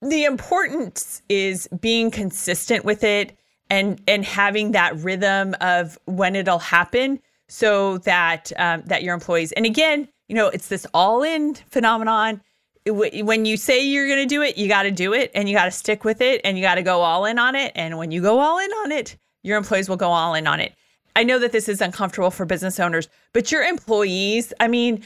The 0.01 0.25
importance 0.25 1.21
is 1.29 1.67
being 1.79 2.11
consistent 2.11 2.83
with 2.83 3.03
it 3.03 3.37
and 3.69 4.01
and 4.07 4.25
having 4.25 4.71
that 4.71 4.97
rhythm 4.97 5.55
of 5.61 5.97
when 6.05 6.35
it'll 6.35 6.59
happen, 6.59 7.21
so 7.47 7.99
that 7.99 8.51
um, 8.57 8.83
that 8.87 9.03
your 9.03 9.13
employees 9.13 9.53
and 9.53 9.65
again, 9.65 10.09
you 10.27 10.35
know, 10.35 10.47
it's 10.49 10.67
this 10.67 10.85
all-in 10.93 11.55
phenomenon 11.55 12.41
when 12.85 13.45
you 13.45 13.57
say 13.57 13.85
you're 13.85 14.07
going 14.07 14.19
to 14.19 14.25
do 14.25 14.41
it, 14.41 14.57
you 14.57 14.67
got 14.67 14.83
to 14.83 14.91
do 14.91 15.13
it 15.13 15.31
and 15.35 15.47
you 15.47 15.55
got 15.55 15.65
to 15.65 15.71
stick 15.71 16.03
with 16.03 16.21
it 16.21 16.41
and 16.43 16.57
you 16.57 16.63
got 16.63 16.75
to 16.75 16.83
go 16.83 17.01
all 17.01 17.25
in 17.25 17.37
on 17.37 17.55
it. 17.55 17.71
And 17.75 17.97
when 17.97 18.11
you 18.11 18.21
go 18.21 18.39
all 18.39 18.57
in 18.57 18.71
on 18.71 18.91
it, 18.91 19.17
your 19.43 19.57
employees 19.57 19.87
will 19.87 19.97
go 19.97 20.09
all 20.09 20.33
in 20.33 20.47
on 20.47 20.59
it. 20.59 20.73
I 21.15 21.23
know 21.23 21.39
that 21.39 21.51
this 21.51 21.67
is 21.67 21.81
uncomfortable 21.81 22.31
for 22.31 22.45
business 22.45 22.79
owners, 22.79 23.09
but 23.33 23.51
your 23.51 23.63
employees, 23.63 24.53
I 24.59 24.67
mean, 24.67 25.03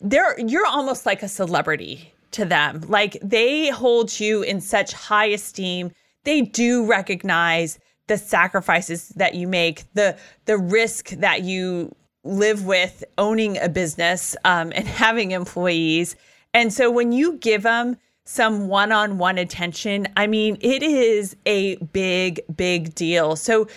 they're 0.00 0.38
you're 0.38 0.66
almost 0.66 1.06
like 1.06 1.22
a 1.22 1.28
celebrity 1.28 2.12
to 2.32 2.44
them. 2.44 2.82
Like 2.88 3.18
they 3.22 3.70
hold 3.70 4.18
you 4.18 4.42
in 4.42 4.60
such 4.60 4.92
high 4.92 5.26
esteem. 5.26 5.92
They 6.24 6.42
do 6.42 6.86
recognize 6.86 7.78
the 8.06 8.18
sacrifices 8.18 9.10
that 9.10 9.34
you 9.34 9.46
make, 9.46 9.84
the 9.94 10.16
the 10.46 10.58
risk 10.58 11.10
that 11.10 11.42
you 11.42 11.94
live 12.24 12.64
with 12.64 13.04
owning 13.16 13.58
a 13.58 13.68
business 13.68 14.36
um, 14.44 14.72
and 14.74 14.86
having 14.88 15.30
employees 15.30 16.16
and 16.54 16.72
so 16.72 16.90
when 16.90 17.12
you 17.12 17.34
give 17.34 17.62
them 17.62 17.96
some 18.24 18.68
one 18.68 18.92
on 18.92 19.18
one 19.18 19.38
attention, 19.38 20.06
I 20.16 20.26
mean, 20.26 20.58
it 20.60 20.82
is 20.82 21.36
a 21.46 21.76
big, 21.76 22.40
big 22.54 22.94
deal. 22.94 23.36
So 23.36 23.68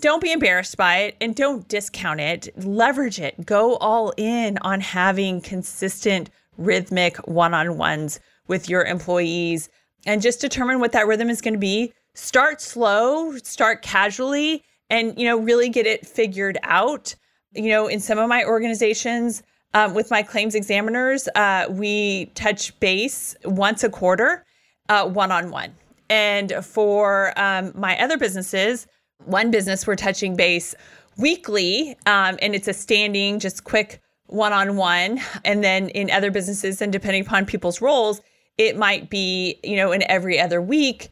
don't 0.00 0.22
be 0.22 0.32
embarrassed 0.32 0.76
by 0.76 0.98
it 0.98 1.16
and 1.20 1.34
don't 1.34 1.68
discount 1.68 2.20
it. 2.20 2.48
Leverage 2.64 3.20
it. 3.20 3.44
Go 3.44 3.76
all 3.76 4.14
in 4.16 4.56
on 4.62 4.80
having 4.80 5.40
consistent, 5.40 6.30
rhythmic 6.56 7.16
one 7.28 7.52
on 7.52 7.76
ones 7.76 8.20
with 8.46 8.68
your 8.68 8.84
employees 8.84 9.68
and 10.06 10.22
just 10.22 10.40
determine 10.40 10.80
what 10.80 10.92
that 10.92 11.06
rhythm 11.06 11.28
is 11.28 11.40
going 11.40 11.54
to 11.54 11.58
be. 11.58 11.92
Start 12.14 12.60
slow, 12.60 13.36
start 13.36 13.82
casually, 13.82 14.64
and 14.90 15.18
you 15.18 15.26
know, 15.26 15.38
really 15.38 15.68
get 15.68 15.86
it 15.86 16.06
figured 16.06 16.58
out. 16.62 17.14
You 17.52 17.68
know, 17.68 17.88
in 17.88 18.00
some 18.00 18.18
of 18.18 18.28
my 18.28 18.44
organizations, 18.44 19.42
um, 19.74 19.94
with 19.94 20.10
my 20.10 20.22
claims 20.22 20.54
examiners, 20.54 21.28
uh, 21.34 21.66
we 21.70 22.26
touch 22.34 22.78
base 22.80 23.36
once 23.44 23.84
a 23.84 23.90
quarter, 23.90 24.44
one 24.88 25.30
on 25.30 25.50
one. 25.50 25.74
And 26.10 26.52
for 26.62 27.38
um, 27.38 27.72
my 27.74 27.98
other 28.00 28.16
businesses, 28.16 28.86
one 29.24 29.50
business 29.50 29.86
we're 29.86 29.96
touching 29.96 30.36
base 30.36 30.74
weekly, 31.18 31.96
um, 32.06 32.38
and 32.40 32.54
it's 32.54 32.68
a 32.68 32.72
standing, 32.72 33.38
just 33.38 33.64
quick 33.64 34.00
one 34.26 34.52
on 34.52 34.76
one. 34.76 35.20
And 35.44 35.62
then 35.62 35.88
in 35.90 36.10
other 36.10 36.30
businesses, 36.30 36.80
and 36.80 36.92
depending 36.92 37.22
upon 37.22 37.44
people's 37.44 37.80
roles, 37.80 38.20
it 38.56 38.76
might 38.76 39.10
be, 39.10 39.58
you 39.62 39.76
know, 39.76 39.92
in 39.92 40.02
every 40.10 40.40
other 40.40 40.62
week, 40.62 41.10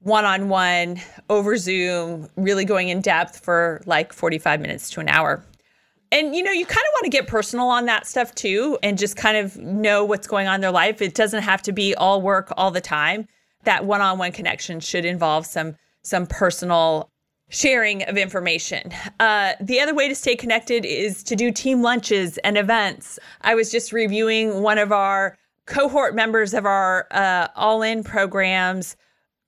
one 0.00 0.24
on 0.24 0.48
one 0.48 1.00
over 1.28 1.56
Zoom, 1.56 2.28
really 2.36 2.64
going 2.64 2.88
in 2.88 3.00
depth 3.00 3.40
for 3.40 3.82
like 3.84 4.12
45 4.12 4.60
minutes 4.60 4.90
to 4.90 5.00
an 5.00 5.08
hour. 5.08 5.44
And 6.10 6.34
you 6.34 6.42
know, 6.42 6.50
you 6.52 6.64
kind 6.64 6.78
of 6.78 6.92
want 6.94 7.04
to 7.04 7.10
get 7.10 7.26
personal 7.26 7.68
on 7.68 7.86
that 7.86 8.06
stuff 8.06 8.34
too 8.34 8.78
and 8.82 8.96
just 8.96 9.16
kind 9.16 9.36
of 9.36 9.56
know 9.58 10.04
what's 10.04 10.26
going 10.26 10.46
on 10.46 10.56
in 10.56 10.60
their 10.60 10.70
life. 10.70 11.02
It 11.02 11.14
doesn't 11.14 11.42
have 11.42 11.62
to 11.62 11.72
be 11.72 11.94
all 11.94 12.22
work 12.22 12.52
all 12.56 12.70
the 12.70 12.80
time. 12.80 13.26
That 13.64 13.84
one-on-one 13.84 14.32
connection 14.32 14.80
should 14.80 15.04
involve 15.04 15.46
some 15.46 15.76
some 16.02 16.26
personal 16.26 17.10
sharing 17.50 18.02
of 18.04 18.16
information. 18.16 18.92
Uh, 19.20 19.54
the 19.60 19.80
other 19.80 19.94
way 19.94 20.08
to 20.08 20.14
stay 20.14 20.36
connected 20.36 20.84
is 20.84 21.22
to 21.24 21.36
do 21.36 21.50
team 21.50 21.82
lunches 21.82 22.38
and 22.38 22.56
events. 22.56 23.18
I 23.40 23.54
was 23.54 23.70
just 23.70 23.92
reviewing 23.92 24.62
one 24.62 24.78
of 24.78 24.92
our 24.92 25.36
cohort 25.66 26.14
members 26.14 26.54
of 26.54 26.66
our 26.66 27.06
uh, 27.10 27.48
All 27.56 27.82
In 27.82 28.04
programs 28.04 28.96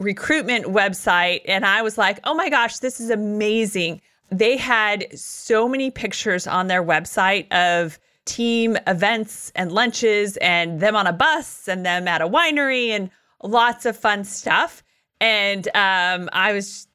recruitment 0.01 0.65
website, 0.65 1.43
and 1.47 1.65
I 1.65 1.83
was 1.83 1.99
like, 1.99 2.21
oh 2.25 2.35
my 2.35 2.49
gosh, 2.49 2.79
this 2.79 3.01
is 3.01 3.11
amazing. 3.11 4.01
They 4.31 4.57
had 4.57 5.19
so 5.19 5.69
many 5.69 5.91
pictures 5.91 6.47
on 6.47 6.69
their 6.69 6.83
website 6.83 7.51
of 7.53 7.99
team 8.25 8.77
events 8.87 9.51
and 9.55 9.73
lunches 9.73 10.37
and 10.39 10.81
them 10.81 10.95
on 10.95 11.07
a 11.07 11.13
bus 11.13 11.69
and 11.69 11.85
them 11.85 12.07
at 12.07 12.23
a 12.23 12.29
winery 12.29 12.89
and 12.89 13.11
lots 13.43 13.87
of 13.87 13.97
fun 13.97 14.25
stuff. 14.25 14.83
And 15.21 15.67
um, 15.75 16.29
I 16.33 16.53
was 16.53 16.87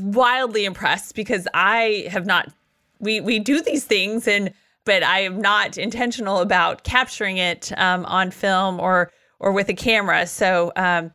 wildly 0.00 0.64
impressed 0.64 1.14
because 1.14 1.46
I 1.54 2.08
have 2.10 2.26
not 2.26 2.50
we 2.98 3.20
we 3.20 3.38
do 3.38 3.60
these 3.62 3.84
things 3.84 4.28
and 4.28 4.52
but 4.84 5.02
I 5.02 5.20
am 5.20 5.40
not 5.40 5.78
intentional 5.78 6.38
about 6.38 6.84
capturing 6.84 7.36
it 7.36 7.72
um, 7.76 8.04
on 8.06 8.30
film 8.30 8.80
or 8.80 9.10
or 9.38 9.52
with 9.52 9.68
a 9.68 9.74
camera. 9.74 10.26
So 10.26 10.72
um, 10.76 11.12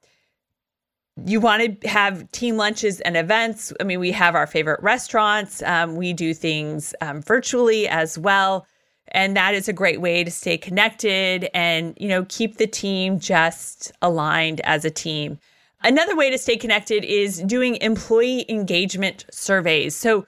you 1.23 1.39
want 1.39 1.81
to 1.81 1.87
have 1.87 2.29
team 2.31 2.57
lunches 2.57 2.99
and 3.01 3.15
events. 3.15 3.71
I 3.79 3.83
mean, 3.83 3.99
we 3.99 4.11
have 4.11 4.35
our 4.35 4.47
favorite 4.47 4.81
restaurants. 4.83 5.63
Um, 5.63 5.95
we 5.95 6.11
do 6.11 6.33
things 6.33 6.93
um, 7.01 7.21
virtually 7.21 7.87
as 7.87 8.17
well, 8.17 8.67
and 9.09 9.35
that 9.37 9.53
is 9.53 9.69
a 9.69 9.73
great 9.73 10.01
way 10.01 10.23
to 10.23 10.31
stay 10.31 10.57
connected 10.57 11.49
and 11.53 11.95
you 11.99 12.09
know 12.09 12.25
keep 12.27 12.57
the 12.57 12.67
team 12.67 13.19
just 13.19 13.91
aligned 14.01 14.59
as 14.61 14.83
a 14.83 14.91
team. 14.91 15.39
Another 15.83 16.15
way 16.15 16.29
to 16.31 16.37
stay 16.37 16.57
connected 16.57 17.05
is 17.05 17.41
doing 17.43 17.77
employee 17.77 18.45
engagement 18.49 19.25
surveys. 19.31 19.95
So, 19.95 20.25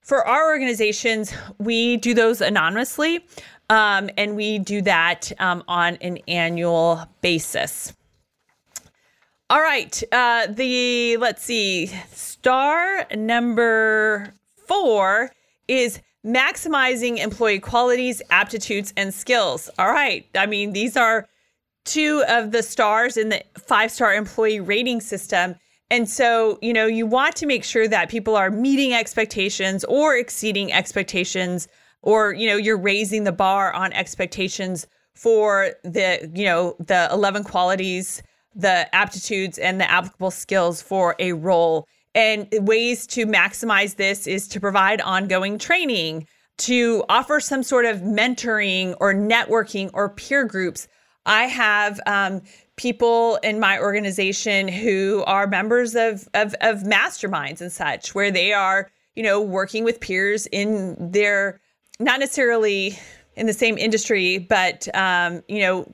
for 0.00 0.26
our 0.26 0.50
organizations, 0.50 1.32
we 1.58 1.96
do 1.96 2.12
those 2.12 2.40
anonymously, 2.40 3.24
um, 3.70 4.10
and 4.18 4.36
we 4.36 4.58
do 4.58 4.82
that 4.82 5.30
um, 5.38 5.62
on 5.68 5.96
an 5.96 6.18
annual 6.26 7.06
basis. 7.22 7.94
All 9.50 9.60
right, 9.60 10.02
uh, 10.10 10.46
the 10.48 11.18
let's 11.18 11.44
see, 11.44 11.86
star 12.12 13.06
number 13.14 14.32
four 14.66 15.30
is 15.68 16.00
maximizing 16.24 17.18
employee 17.18 17.58
qualities, 17.58 18.22
aptitudes, 18.30 18.94
and 18.96 19.12
skills. 19.12 19.68
All 19.78 19.92
right, 19.92 20.26
I 20.34 20.46
mean 20.46 20.72
these 20.72 20.96
are 20.96 21.28
two 21.84 22.24
of 22.26 22.52
the 22.52 22.62
stars 22.62 23.18
in 23.18 23.28
the 23.28 23.42
five 23.58 23.90
star 23.90 24.14
employee 24.14 24.60
rating 24.60 25.02
system. 25.02 25.56
And 25.90 26.08
so, 26.08 26.58
you 26.62 26.72
know, 26.72 26.86
you 26.86 27.06
want 27.06 27.36
to 27.36 27.46
make 27.46 27.64
sure 27.64 27.86
that 27.86 28.08
people 28.08 28.36
are 28.36 28.50
meeting 28.50 28.94
expectations 28.94 29.84
or 29.84 30.16
exceeding 30.16 30.72
expectations, 30.72 31.68
or, 32.00 32.32
you 32.32 32.48
know, 32.48 32.56
you're 32.56 32.78
raising 32.78 33.24
the 33.24 33.32
bar 33.32 33.72
on 33.74 33.92
expectations 33.92 34.86
for 35.12 35.72
the, 35.82 36.30
you 36.34 36.46
know, 36.46 36.74
the 36.80 37.08
11 37.12 37.44
qualities, 37.44 38.22
the 38.54 38.92
aptitudes, 38.94 39.58
and 39.58 39.80
the 39.80 39.90
applicable 39.90 40.30
skills 40.30 40.82
for 40.82 41.16
a 41.18 41.32
role. 41.32 41.86
And 42.14 42.46
ways 42.52 43.06
to 43.08 43.26
maximize 43.26 43.96
this 43.96 44.26
is 44.26 44.46
to 44.48 44.60
provide 44.60 45.00
ongoing 45.00 45.58
training, 45.58 46.26
to 46.58 47.04
offer 47.08 47.40
some 47.40 47.62
sort 47.62 47.84
of 47.84 47.98
mentoring 47.98 48.94
or 49.00 49.12
networking 49.12 49.90
or 49.92 50.10
peer 50.10 50.44
groups 50.44 50.86
I 51.26 51.44
have 51.44 52.00
um, 52.06 52.42
people 52.76 53.36
in 53.42 53.58
my 53.58 53.78
organization 53.78 54.68
who 54.68 55.24
are 55.26 55.46
members 55.46 55.94
of, 55.94 56.28
of, 56.34 56.54
of 56.60 56.82
masterminds 56.82 57.60
and 57.60 57.72
such, 57.72 58.14
where 58.14 58.30
they 58.30 58.52
are, 58.52 58.90
you 59.14 59.22
know, 59.22 59.40
working 59.40 59.84
with 59.84 60.00
peers 60.00 60.46
in 60.46 60.96
their 60.98 61.60
not 62.00 62.18
necessarily 62.18 62.98
in 63.36 63.46
the 63.46 63.52
same 63.52 63.78
industry, 63.78 64.38
but 64.38 64.88
um, 64.94 65.42
you 65.48 65.60
know, 65.60 65.90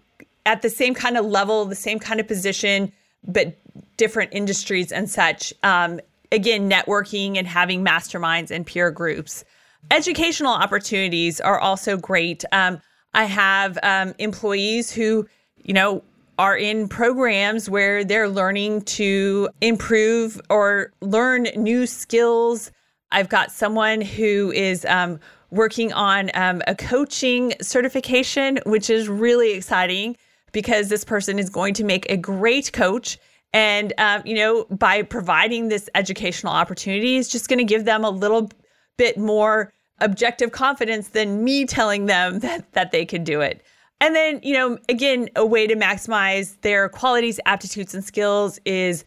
at 0.50 0.62
the 0.62 0.68
same 0.68 0.94
kind 0.94 1.16
of 1.16 1.24
level, 1.24 1.64
the 1.64 1.76
same 1.76 2.00
kind 2.00 2.18
of 2.18 2.26
position, 2.26 2.90
but 3.24 3.56
different 3.96 4.30
industries 4.32 4.90
and 4.90 5.08
such. 5.08 5.54
Um, 5.62 6.00
again, 6.32 6.68
networking 6.68 7.38
and 7.38 7.46
having 7.46 7.84
masterminds 7.84 8.50
and 8.50 8.66
peer 8.66 8.90
groups. 8.90 9.44
Educational 9.92 10.52
opportunities 10.52 11.40
are 11.40 11.60
also 11.60 11.96
great. 11.96 12.44
Um, 12.50 12.80
I 13.14 13.26
have 13.26 13.78
um, 13.84 14.12
employees 14.18 14.90
who, 14.90 15.28
you 15.62 15.72
know, 15.72 16.02
are 16.36 16.56
in 16.56 16.88
programs 16.88 17.70
where 17.70 18.02
they're 18.02 18.28
learning 18.28 18.82
to 18.98 19.50
improve 19.60 20.40
or 20.50 20.92
learn 21.00 21.44
new 21.54 21.86
skills. 21.86 22.72
I've 23.12 23.28
got 23.28 23.52
someone 23.52 24.00
who 24.00 24.50
is 24.50 24.84
um, 24.86 25.20
working 25.50 25.92
on 25.92 26.32
um, 26.34 26.60
a 26.66 26.74
coaching 26.74 27.54
certification, 27.62 28.58
which 28.66 28.90
is 28.90 29.08
really 29.08 29.52
exciting 29.52 30.16
because 30.52 30.88
this 30.88 31.04
person 31.04 31.38
is 31.38 31.50
going 31.50 31.74
to 31.74 31.84
make 31.84 32.10
a 32.10 32.16
great 32.16 32.72
coach. 32.72 33.18
And, 33.52 33.92
um, 33.98 34.22
you 34.24 34.36
know, 34.36 34.64
by 34.70 35.02
providing 35.02 35.68
this 35.68 35.88
educational 35.94 36.52
opportunity, 36.52 37.16
is 37.16 37.28
just 37.28 37.48
going 37.48 37.58
to 37.58 37.64
give 37.64 37.84
them 37.84 38.04
a 38.04 38.10
little 38.10 38.50
bit 38.96 39.18
more 39.18 39.72
objective 40.00 40.52
confidence 40.52 41.08
than 41.08 41.44
me 41.44 41.66
telling 41.66 42.06
them 42.06 42.38
that, 42.40 42.72
that 42.72 42.92
they 42.92 43.04
can 43.04 43.24
do 43.24 43.40
it. 43.40 43.62
And 44.00 44.16
then, 44.16 44.40
you 44.42 44.54
know, 44.54 44.78
again, 44.88 45.28
a 45.36 45.44
way 45.44 45.66
to 45.66 45.76
maximize 45.76 46.58
their 46.62 46.88
qualities, 46.88 47.38
aptitudes, 47.44 47.94
and 47.94 48.02
skills 48.02 48.58
is, 48.64 49.04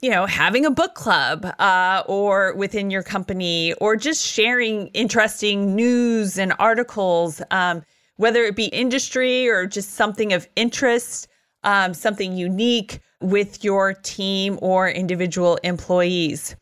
you 0.00 0.10
know, 0.10 0.24
having 0.24 0.64
a 0.64 0.70
book 0.70 0.94
club 0.94 1.44
uh, 1.58 2.02
or 2.06 2.54
within 2.54 2.90
your 2.90 3.02
company 3.02 3.74
or 3.74 3.94
just 3.94 4.24
sharing 4.24 4.86
interesting 4.88 5.76
news 5.76 6.38
and 6.38 6.54
articles, 6.58 7.42
um, 7.50 7.82
whether 8.22 8.44
it 8.44 8.54
be 8.54 8.66
industry 8.66 9.48
or 9.48 9.66
just 9.66 9.94
something 9.94 10.32
of 10.32 10.48
interest, 10.54 11.26
um, 11.64 11.92
something 11.92 12.36
unique 12.36 13.00
with 13.20 13.64
your 13.64 13.94
team 13.94 14.60
or 14.62 14.88
individual 14.88 15.58
employees. 15.64 16.54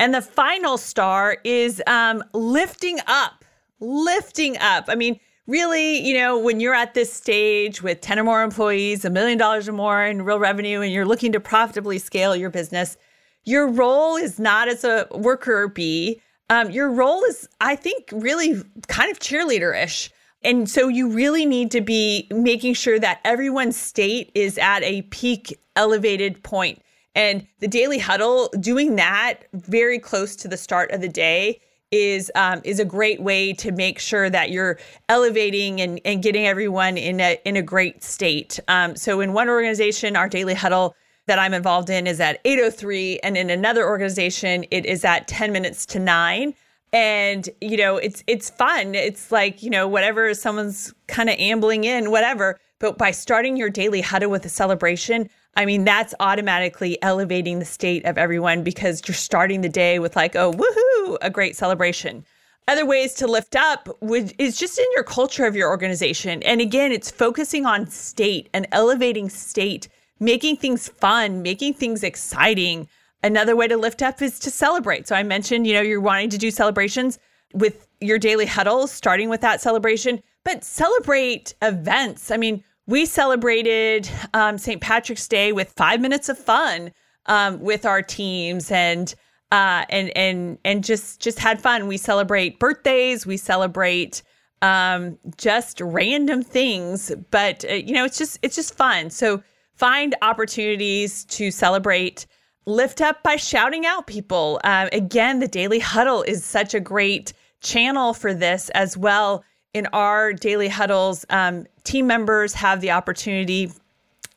And 0.00 0.12
the 0.12 0.20
final 0.20 0.76
star 0.76 1.36
is 1.44 1.80
um, 1.86 2.24
lifting 2.32 2.98
up, 3.06 3.44
lifting 3.78 4.58
up. 4.58 4.86
I 4.88 4.96
mean, 4.96 5.20
really, 5.46 6.04
you 6.04 6.18
know, 6.18 6.36
when 6.36 6.58
you're 6.58 6.74
at 6.74 6.94
this 6.94 7.12
stage 7.12 7.80
with 7.80 8.00
10 8.00 8.18
or 8.18 8.24
more 8.24 8.42
employees, 8.42 9.04
a 9.04 9.10
million 9.10 9.38
dollars 9.38 9.68
or 9.68 9.72
more 9.72 10.04
in 10.04 10.22
real 10.22 10.40
revenue, 10.40 10.80
and 10.80 10.92
you're 10.92 11.06
looking 11.06 11.30
to 11.30 11.38
profitably 11.38 11.98
scale 11.98 12.34
your 12.34 12.50
business, 12.50 12.96
your 13.44 13.68
role 13.68 14.16
is 14.16 14.40
not 14.40 14.66
as 14.66 14.82
a 14.82 15.06
worker 15.12 15.68
bee. 15.68 16.20
Um, 16.50 16.72
your 16.72 16.90
role 16.90 17.22
is, 17.22 17.48
I 17.60 17.76
think, 17.76 18.08
really 18.10 18.60
kind 18.88 19.12
of 19.12 19.20
cheerleader-ish. 19.20 20.10
And 20.44 20.68
so 20.68 20.88
you 20.88 21.08
really 21.10 21.46
need 21.46 21.70
to 21.72 21.80
be 21.80 22.28
making 22.30 22.74
sure 22.74 22.98
that 22.98 23.20
everyone's 23.24 23.76
state 23.76 24.30
is 24.34 24.58
at 24.58 24.82
a 24.82 25.02
peak 25.02 25.58
elevated 25.76 26.42
point. 26.42 26.82
And 27.14 27.46
the 27.60 27.68
daily 27.68 27.98
huddle, 27.98 28.50
doing 28.60 28.96
that 28.96 29.44
very 29.52 29.98
close 29.98 30.36
to 30.36 30.48
the 30.48 30.56
start 30.56 30.90
of 30.90 31.00
the 31.00 31.08
day 31.08 31.60
is 31.90 32.30
um, 32.34 32.60
is 32.64 32.80
a 32.80 32.84
great 32.84 33.22
way 33.22 33.52
to 33.52 33.70
make 33.70 34.00
sure 34.00 34.28
that 34.28 34.50
you're 34.50 34.78
elevating 35.08 35.80
and, 35.80 36.00
and 36.04 36.22
getting 36.22 36.44
everyone 36.46 36.96
in 36.96 37.20
a 37.20 37.38
in 37.44 37.56
a 37.56 37.62
great 37.62 38.02
state. 38.02 38.58
Um, 38.66 38.96
so 38.96 39.20
in 39.20 39.32
one 39.32 39.48
organization, 39.48 40.16
our 40.16 40.28
daily 40.28 40.54
huddle 40.54 40.96
that 41.26 41.38
I'm 41.38 41.54
involved 41.54 41.90
in 41.90 42.06
is 42.06 42.20
at 42.20 42.42
8:03, 42.44 43.20
and 43.22 43.36
in 43.36 43.48
another 43.48 43.86
organization, 43.86 44.64
it 44.72 44.84
is 44.84 45.04
at 45.04 45.28
10 45.28 45.52
minutes 45.52 45.86
to 45.86 46.00
nine. 46.00 46.54
And 46.94 47.50
you 47.60 47.76
know, 47.76 47.96
it's 47.96 48.22
it's 48.28 48.48
fun. 48.48 48.94
It's 48.94 49.32
like 49.32 49.62
you 49.62 49.68
know, 49.68 49.88
whatever 49.88 50.32
someone's 50.32 50.94
kind 51.08 51.28
of 51.28 51.36
ambling 51.38 51.82
in, 51.84 52.12
whatever. 52.12 52.58
But 52.78 52.96
by 52.98 53.10
starting 53.10 53.56
your 53.56 53.68
daily 53.68 54.00
huddle 54.00 54.30
with 54.30 54.44
a 54.44 54.48
celebration, 54.48 55.28
I 55.56 55.66
mean, 55.66 55.84
that's 55.84 56.14
automatically 56.20 57.00
elevating 57.02 57.58
the 57.58 57.64
state 57.64 58.04
of 58.04 58.16
everyone 58.16 58.62
because 58.62 59.02
you're 59.06 59.14
starting 59.14 59.60
the 59.60 59.68
day 59.68 59.98
with, 59.98 60.16
like, 60.16 60.36
oh, 60.36 60.52
woohoo, 60.52 61.18
a 61.22 61.30
great 61.30 61.56
celebration. 61.56 62.24
Other 62.66 62.86
ways 62.86 63.14
to 63.14 63.26
lift 63.26 63.56
up 63.56 63.88
would, 64.00 64.32
is 64.38 64.56
just 64.56 64.78
in 64.78 64.86
your 64.94 65.04
culture 65.04 65.46
of 65.46 65.54
your 65.54 65.68
organization. 65.68 66.42
And 66.42 66.60
again, 66.60 66.92
it's 66.92 67.10
focusing 67.10 67.66
on 67.66 67.88
state 67.88 68.48
and 68.54 68.66
elevating 68.72 69.28
state 69.28 69.88
making 70.20 70.56
things 70.56 70.88
fun, 70.88 71.42
making 71.42 71.74
things 71.74 72.02
exciting. 72.02 72.88
Another 73.24 73.56
way 73.56 73.66
to 73.66 73.78
lift 73.78 74.02
up 74.02 74.20
is 74.20 74.38
to 74.40 74.50
celebrate. 74.50 75.08
So 75.08 75.16
I 75.16 75.22
mentioned, 75.22 75.66
you 75.66 75.72
know, 75.72 75.80
you're 75.80 75.98
wanting 75.98 76.28
to 76.28 76.36
do 76.36 76.50
celebrations 76.50 77.18
with 77.54 77.88
your 78.02 78.18
daily 78.18 78.44
huddles, 78.44 78.92
starting 78.92 79.30
with 79.30 79.40
that 79.40 79.62
celebration, 79.62 80.22
but 80.44 80.62
celebrate 80.62 81.54
events. 81.62 82.30
I 82.30 82.36
mean, 82.36 82.62
we 82.86 83.06
celebrated 83.06 84.10
um, 84.34 84.58
St. 84.58 84.78
Patrick's 84.78 85.26
Day 85.26 85.52
with 85.52 85.72
five 85.72 86.02
minutes 86.02 86.28
of 86.28 86.36
fun 86.36 86.92
um, 87.24 87.60
with 87.60 87.86
our 87.86 88.02
teams 88.02 88.70
and 88.70 89.14
uh, 89.50 89.86
and 89.88 90.14
and 90.14 90.58
and 90.66 90.84
just 90.84 91.22
just 91.22 91.38
had 91.38 91.62
fun. 91.62 91.86
We 91.86 91.96
celebrate 91.96 92.58
birthdays. 92.58 93.24
We 93.24 93.38
celebrate 93.38 94.22
um, 94.60 95.18
just 95.38 95.80
random 95.80 96.42
things, 96.42 97.10
but 97.30 97.64
uh, 97.70 97.72
you 97.72 97.94
know, 97.94 98.04
it's 98.04 98.18
just 98.18 98.38
it's 98.42 98.56
just 98.56 98.74
fun. 98.74 99.08
So 99.08 99.42
find 99.76 100.14
opportunities 100.20 101.24
to 101.26 101.50
celebrate. 101.50 102.26
Lift 102.66 103.00
up 103.00 103.22
by 103.22 103.36
shouting 103.36 103.84
out 103.84 104.06
people. 104.06 104.60
Uh, 104.64 104.88
again, 104.92 105.38
the 105.38 105.48
daily 105.48 105.78
huddle 105.78 106.22
is 106.22 106.44
such 106.44 106.72
a 106.72 106.80
great 106.80 107.32
channel 107.60 108.14
for 108.14 108.32
this 108.32 108.70
as 108.70 108.96
well. 108.96 109.44
In 109.74 109.86
our 109.92 110.32
daily 110.32 110.68
huddles, 110.68 111.26
um, 111.30 111.66
team 111.82 112.06
members 112.06 112.54
have 112.54 112.80
the 112.80 112.92
opportunity 112.92 113.70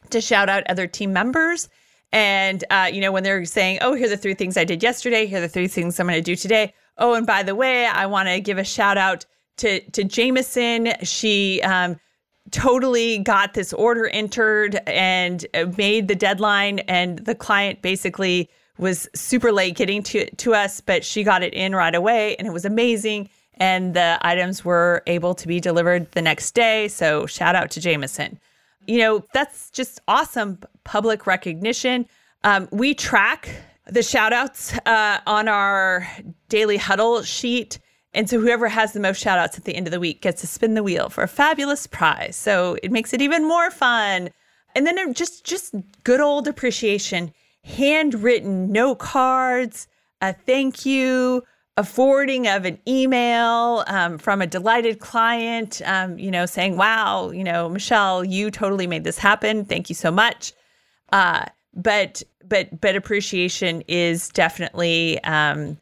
to 0.10 0.20
shout 0.20 0.50
out 0.50 0.64
other 0.68 0.88
team 0.88 1.14
members. 1.14 1.70
And, 2.12 2.64
uh, 2.70 2.90
you 2.92 3.02
know, 3.02 3.12
when 3.12 3.24
they're 3.24 3.46
saying, 3.46 3.80
oh, 3.82 3.94
here 3.94 4.08
are 4.08 4.10
the 4.10 4.18
three 4.18 4.34
things 4.34 4.58
I 4.58 4.64
did 4.64 4.82
yesterday, 4.82 5.26
here 5.26 5.38
are 5.38 5.42
the 5.42 5.50
three 5.50 5.68
things 5.68 6.00
I'm 6.00 6.08
going 6.08 6.18
to 6.18 6.22
do 6.22 6.36
today. 6.36 6.74
Oh, 6.98 7.14
and 7.14 7.28
by 7.28 7.44
the 7.44 7.56
way, 7.56 7.86
I 7.86 8.08
want 8.08 8.28
to 8.30 8.40
give 8.42 8.58
a 8.58 8.64
shout 8.64 8.98
out 8.98 9.26
to, 9.58 9.80
to 9.92 10.04
Jameson. 10.04 10.94
She 11.04 11.62
um, 11.62 11.98
totally 12.52 13.20
got 13.20 13.54
this 13.54 13.74
order 13.74 14.08
entered 14.08 14.76
and 14.88 15.46
uh, 15.54 15.66
made 15.78 16.08
the 16.08 16.16
deadline. 16.16 16.80
And 16.80 17.20
the 17.20 17.36
client 17.36 17.82
basically 17.82 18.50
was 18.78 19.10
super 19.16 19.52
late 19.52 19.76
getting 19.76 20.04
to, 20.04 20.30
to 20.36 20.54
us, 20.54 20.82
but 20.82 21.04
she 21.04 21.24
got 21.24 21.44
it 21.44 21.54
in 21.54 21.74
right 21.74 21.96
away 21.96 22.36
and 22.38 22.48
it 22.48 22.52
was 22.52 22.66
amazing. 22.66 23.30
And 23.60 23.96
the 23.96 24.20
items 24.22 24.64
were 24.64 25.02
able 25.08 25.34
to 25.34 25.48
be 25.48 25.60
delivered 25.60 26.12
the 26.12 26.22
next 26.22 26.52
day. 26.52 26.88
So 26.88 27.26
shout 27.26 27.56
out 27.56 27.72
to 27.72 27.82
Jameson 27.82 28.40
you 28.88 29.00
know, 29.00 29.24
that's 29.34 29.70
just 29.70 30.00
awesome 30.08 30.60
public 30.86 31.28
recognition. 31.28 32.08
Um, 32.44 32.68
we 32.72 32.96
track 32.96 33.50
the 33.86 34.02
shout 34.02 34.34
outs 34.34 34.76
uh, 34.86 35.20
on 35.28 35.48
our 35.48 36.08
daily 36.50 36.78
huddle 36.78 37.22
sheet. 37.22 37.80
And 38.14 38.30
so 38.30 38.40
whoever 38.40 38.68
has 38.68 38.94
the 38.94 39.00
most 39.00 39.22
shout 39.22 39.38
outs 39.38 39.58
at 39.58 39.66
the 39.66 39.76
end 39.76 39.88
of 39.88 39.92
the 39.92 40.00
week 40.00 40.22
gets 40.22 40.42
to 40.42 40.48
spin 40.48 40.74
the 40.74 40.84
wheel 40.84 41.10
for 41.10 41.24
a 41.24 41.28
fabulous 41.28 41.88
prize. 41.88 42.36
So 42.36 42.78
it 42.82 42.92
makes 42.92 43.14
it 43.14 43.22
even 43.22 43.48
more 43.48 43.70
fun. 43.70 44.30
And 44.76 44.86
then 44.86 45.14
just 45.14 45.44
just 45.44 45.76
good 46.04 46.20
old 46.20 46.48
appreciation, 46.48 47.34
handwritten 47.64 48.72
note 48.72 49.00
cards, 49.00 49.88
a 50.22 50.34
thank 50.34 50.86
you, 50.86 51.44
a 51.78 51.84
forwarding 51.84 52.48
of 52.48 52.66
an 52.66 52.80
email 52.88 53.84
um, 53.88 54.18
from 54.18 54.42
a 54.42 54.48
delighted 54.48 55.00
client, 55.00 55.82
um, 55.86 56.18
you 56.18 56.32
know, 56.32 56.48
saying, 56.48 56.76
wow, 56.76 57.30
you 57.30 57.44
know, 57.44 57.70
Michelle, 57.70 58.26
you 58.26 58.50
totally 58.50 58.88
made 58.88 59.04
this 59.04 59.20
happen. 59.20 59.64
Thank 59.64 59.90
you 59.90 59.96
so 59.96 60.10
much. 60.10 60.54
Uh, 61.12 61.46
but, 61.76 62.24
but, 62.44 62.82
but 62.82 62.96
appreciation 62.96 63.84
is 63.88 64.30
definitely 64.30 65.24
um, 65.24 65.78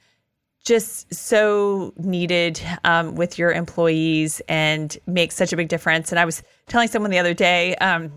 just 0.66 1.14
so 1.14 1.94
needed 1.98 2.60
um, 2.84 3.16
with 3.16 3.40
your 3.40 3.52
employees 3.52 4.42
and 4.50 4.98
makes 5.08 5.36
such 5.36 5.54
a 5.54 5.56
big 5.58 5.70
difference. 5.70 6.12
And 6.12 6.20
I 6.20 6.26
was 6.26 6.44
telling 6.68 6.88
someone 6.88 7.12
the 7.12 7.20
other 7.20 7.34
day, 7.34 7.76
um, 7.76 8.12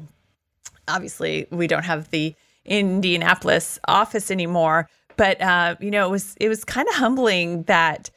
obviously, 0.88 1.46
we 1.50 1.66
don't 1.66 1.84
have 1.84 2.10
the 2.10 2.34
Indianapolis 2.64 3.78
office 3.86 4.30
anymore 4.30 4.88
but 5.18 5.40
uh, 5.42 5.74
you 5.80 5.90
know, 5.90 6.06
it 6.06 6.10
was 6.10 6.36
it 6.40 6.48
was 6.48 6.64
kind 6.64 6.88
of 6.88 6.94
humbling 6.94 7.64
that 7.64 8.08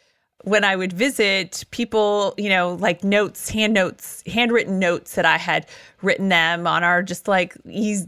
when 0.44 0.63
I 0.63 0.76
would 0.76 0.94
visit, 0.94 1.65
people, 1.72 2.34
you 2.38 2.50
know, 2.50 2.76
like 2.76 3.04
notes, 3.04 3.50
hand 3.50 3.74
notes, 3.74 4.24
handwritten 4.26 4.80
notes 4.80 5.15
that 5.15 5.26
I 5.26 5.38
had 5.38 5.67
written 6.02 6.30
them 6.30 6.65
on 6.65 6.84
our 6.84 7.04
just 7.04 7.28
like 7.28 7.58
easy 7.67 8.08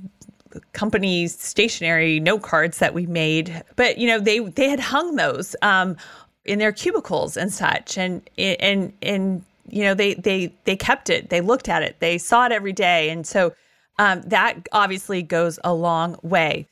company 0.74 1.28
stationary 1.28 2.20
note 2.20 2.42
cards 2.42 2.80
that 2.80 2.94
we 2.94 3.06
made. 3.06 3.64
But 3.76 3.98
you 3.98 4.08
know, 4.08 4.20
they 4.20 4.40
they 4.40 4.70
had 4.70 4.80
hung 4.80 5.16
those 5.16 5.56
um, 5.62 5.98
in 6.46 6.60
their 6.60 6.72
cubicles 6.72 7.38
and 7.38 7.52
such, 7.52 7.98
and 7.98 8.28
and 8.38 8.94
and 9.02 9.44
you 9.70 9.84
know, 9.84 9.94
they 9.94 10.16
they 10.16 10.54
they 10.66 10.76
kept 10.76 11.10
it. 11.10 11.30
They 11.30 11.42
looked 11.42 11.70
at 11.70 11.84
it. 11.84 11.98
They 12.00 12.18
saw 12.18 12.46
it 12.46 12.52
every 12.52 12.74
day, 12.74 13.10
and 13.10 13.26
so 13.26 13.54
um, 14.00 14.22
that 14.24 14.68
obviously 14.72 15.22
goes 15.22 15.60
a 15.64 15.74
long 15.74 16.18
way. 16.24 16.68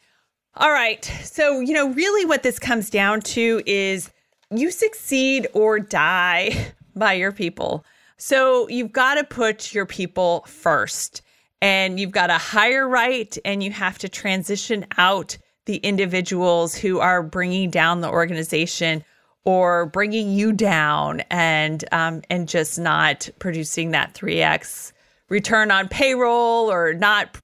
All 0.56 0.72
right. 0.72 1.04
So, 1.24 1.60
you 1.60 1.74
know, 1.74 1.90
really 1.90 2.26
what 2.26 2.44
this 2.44 2.60
comes 2.60 2.90
down 2.90 3.22
to 3.22 3.62
is 3.66 4.12
you 4.50 4.70
succeed 4.70 5.48
or 5.54 5.80
die 5.80 6.74
by 6.96 7.14
your 7.14 7.32
people. 7.32 7.86
So, 8.18 8.68
you've 8.68 8.92
got 8.92 9.16
to 9.16 9.24
put 9.24 9.74
your 9.74 9.86
people 9.86 10.44
first 10.48 11.22
and 11.62 12.00
you've 12.00 12.12
got 12.12 12.28
to 12.28 12.38
hire 12.38 12.88
right 12.88 13.38
and 13.46 13.64
you 13.64 13.72
have 13.72 13.98
to 14.00 14.10
transition 14.10 14.86
out 14.98 15.38
the 15.66 15.78
individuals 15.78 16.76
who 16.76 17.00
are 17.00 17.22
bringing 17.22 17.70
down 17.70 18.02
the 18.02 18.10
organization 18.10 19.04
or 19.44 19.86
bringing 19.88 20.32
you 20.32 20.52
down 20.52 21.22
and 21.30 21.86
um, 21.92 22.22
and 22.30 22.48
just 22.48 22.80
not 22.80 23.30
producing 23.40 23.92
that 23.92 24.14
3x 24.14 24.92
return 25.30 25.72
on 25.72 25.88
payroll 25.88 26.72
or 26.72 26.94
not 26.94 27.40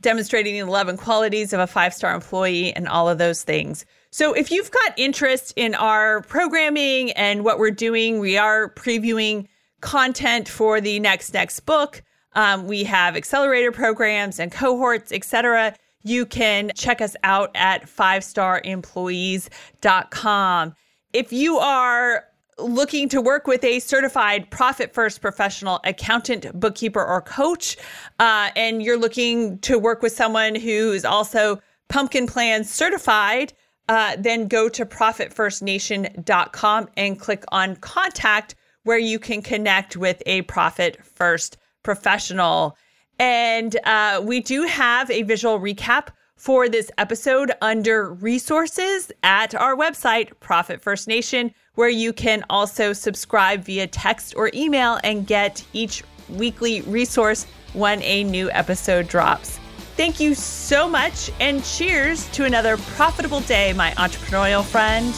demonstrating 0.00 0.54
the 0.54 0.60
11 0.60 0.96
qualities 0.96 1.52
of 1.52 1.60
a 1.60 1.66
five 1.66 1.92
star 1.92 2.14
employee 2.14 2.72
and 2.74 2.88
all 2.88 3.08
of 3.08 3.18
those 3.18 3.42
things. 3.42 3.84
So, 4.10 4.32
if 4.32 4.50
you've 4.50 4.70
got 4.70 4.98
interest 4.98 5.52
in 5.56 5.74
our 5.74 6.22
programming 6.22 7.10
and 7.12 7.44
what 7.44 7.58
we're 7.58 7.70
doing, 7.70 8.20
we 8.20 8.38
are 8.38 8.72
previewing 8.72 9.48
content 9.80 10.48
for 10.48 10.80
the 10.80 10.98
next 11.00 11.34
next 11.34 11.60
book. 11.60 12.02
Um, 12.38 12.66
we 12.68 12.84
have 12.84 13.16
accelerator 13.16 13.72
programs 13.72 14.38
and 14.38 14.52
cohorts, 14.52 15.10
etc. 15.10 15.74
You 16.04 16.24
can 16.24 16.70
check 16.76 17.00
us 17.00 17.16
out 17.24 17.50
at 17.56 17.86
fivestaremployees.com. 17.86 20.74
If 21.12 21.32
you 21.32 21.58
are 21.58 22.26
looking 22.60 23.08
to 23.08 23.20
work 23.20 23.48
with 23.48 23.64
a 23.64 23.80
certified 23.80 24.48
profit 24.50 24.94
first 24.94 25.20
professional 25.20 25.80
accountant, 25.82 26.60
bookkeeper, 26.60 27.04
or 27.04 27.22
coach, 27.22 27.76
uh, 28.20 28.50
and 28.54 28.84
you're 28.84 28.96
looking 28.96 29.58
to 29.58 29.76
work 29.76 30.00
with 30.00 30.12
someone 30.12 30.54
who 30.54 30.92
is 30.92 31.04
also 31.04 31.60
Pumpkin 31.88 32.28
Plan 32.28 32.62
certified, 32.62 33.52
uh, 33.88 34.14
then 34.16 34.46
go 34.46 34.68
to 34.68 34.86
profitfirstnation.com 34.86 36.88
and 36.96 37.18
click 37.18 37.42
on 37.48 37.74
contact 37.76 38.54
where 38.84 38.98
you 38.98 39.18
can 39.18 39.42
connect 39.42 39.96
with 39.96 40.22
a 40.24 40.42
profit 40.42 41.04
first 41.04 41.56
professional. 41.88 42.76
And 43.18 43.76
uh, 43.84 44.20
we 44.22 44.40
do 44.40 44.62
have 44.64 45.10
a 45.10 45.22
visual 45.22 45.58
recap 45.58 46.08
for 46.36 46.68
this 46.68 46.90
episode 46.98 47.50
under 47.62 48.12
resources 48.12 49.10
at 49.22 49.54
our 49.54 49.74
website, 49.74 50.28
Profit 50.40 50.80
First 50.82 51.08
Nation 51.08 51.52
where 51.78 51.88
you 51.88 52.12
can 52.12 52.44
also 52.50 52.92
subscribe 52.92 53.62
via 53.62 53.86
text 53.86 54.34
or 54.36 54.50
email 54.52 54.98
and 55.04 55.28
get 55.28 55.64
each 55.72 56.02
weekly 56.28 56.80
resource 56.80 57.46
when 57.72 58.02
a 58.02 58.24
new 58.24 58.50
episode 58.50 59.06
drops. 59.06 59.60
Thank 59.96 60.18
you 60.18 60.34
so 60.34 60.88
much, 60.88 61.30
and 61.38 61.62
cheers 61.62 62.28
to 62.30 62.46
another 62.46 62.78
profitable 62.78 63.40
day, 63.42 63.72
my 63.74 63.92
entrepreneurial 63.92 64.64
friend. 64.64 65.14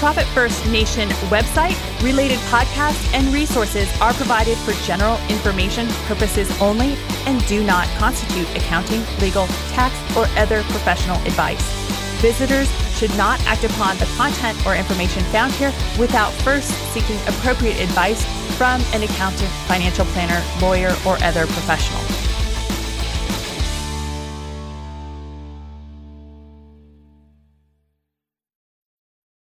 Profit 0.00 0.26
First 0.28 0.64
Nation 0.72 1.10
website, 1.28 1.76
related 2.02 2.38
podcasts, 2.48 3.12
and 3.12 3.28
resources 3.34 3.86
are 4.00 4.14
provided 4.14 4.56
for 4.56 4.72
general 4.86 5.18
information 5.28 5.86
purposes 6.06 6.50
only 6.58 6.96
and 7.26 7.46
do 7.46 7.62
not 7.62 7.86
constitute 7.98 8.48
accounting, 8.56 9.02
legal, 9.20 9.46
tax, 9.76 9.94
or 10.16 10.24
other 10.38 10.62
professional 10.72 11.18
advice. 11.26 11.60
Visitors 12.22 12.70
should 12.96 13.14
not 13.18 13.44
act 13.44 13.64
upon 13.64 13.98
the 13.98 14.06
content 14.16 14.56
or 14.66 14.74
information 14.74 15.22
found 15.24 15.52
here 15.52 15.72
without 15.98 16.32
first 16.44 16.70
seeking 16.94 17.18
appropriate 17.28 17.78
advice 17.78 18.24
from 18.56 18.80
an 18.94 19.02
accountant, 19.02 19.50
financial 19.68 20.06
planner, 20.06 20.42
lawyer, 20.62 20.96
or 21.06 21.22
other 21.22 21.44
professional. 21.44 22.29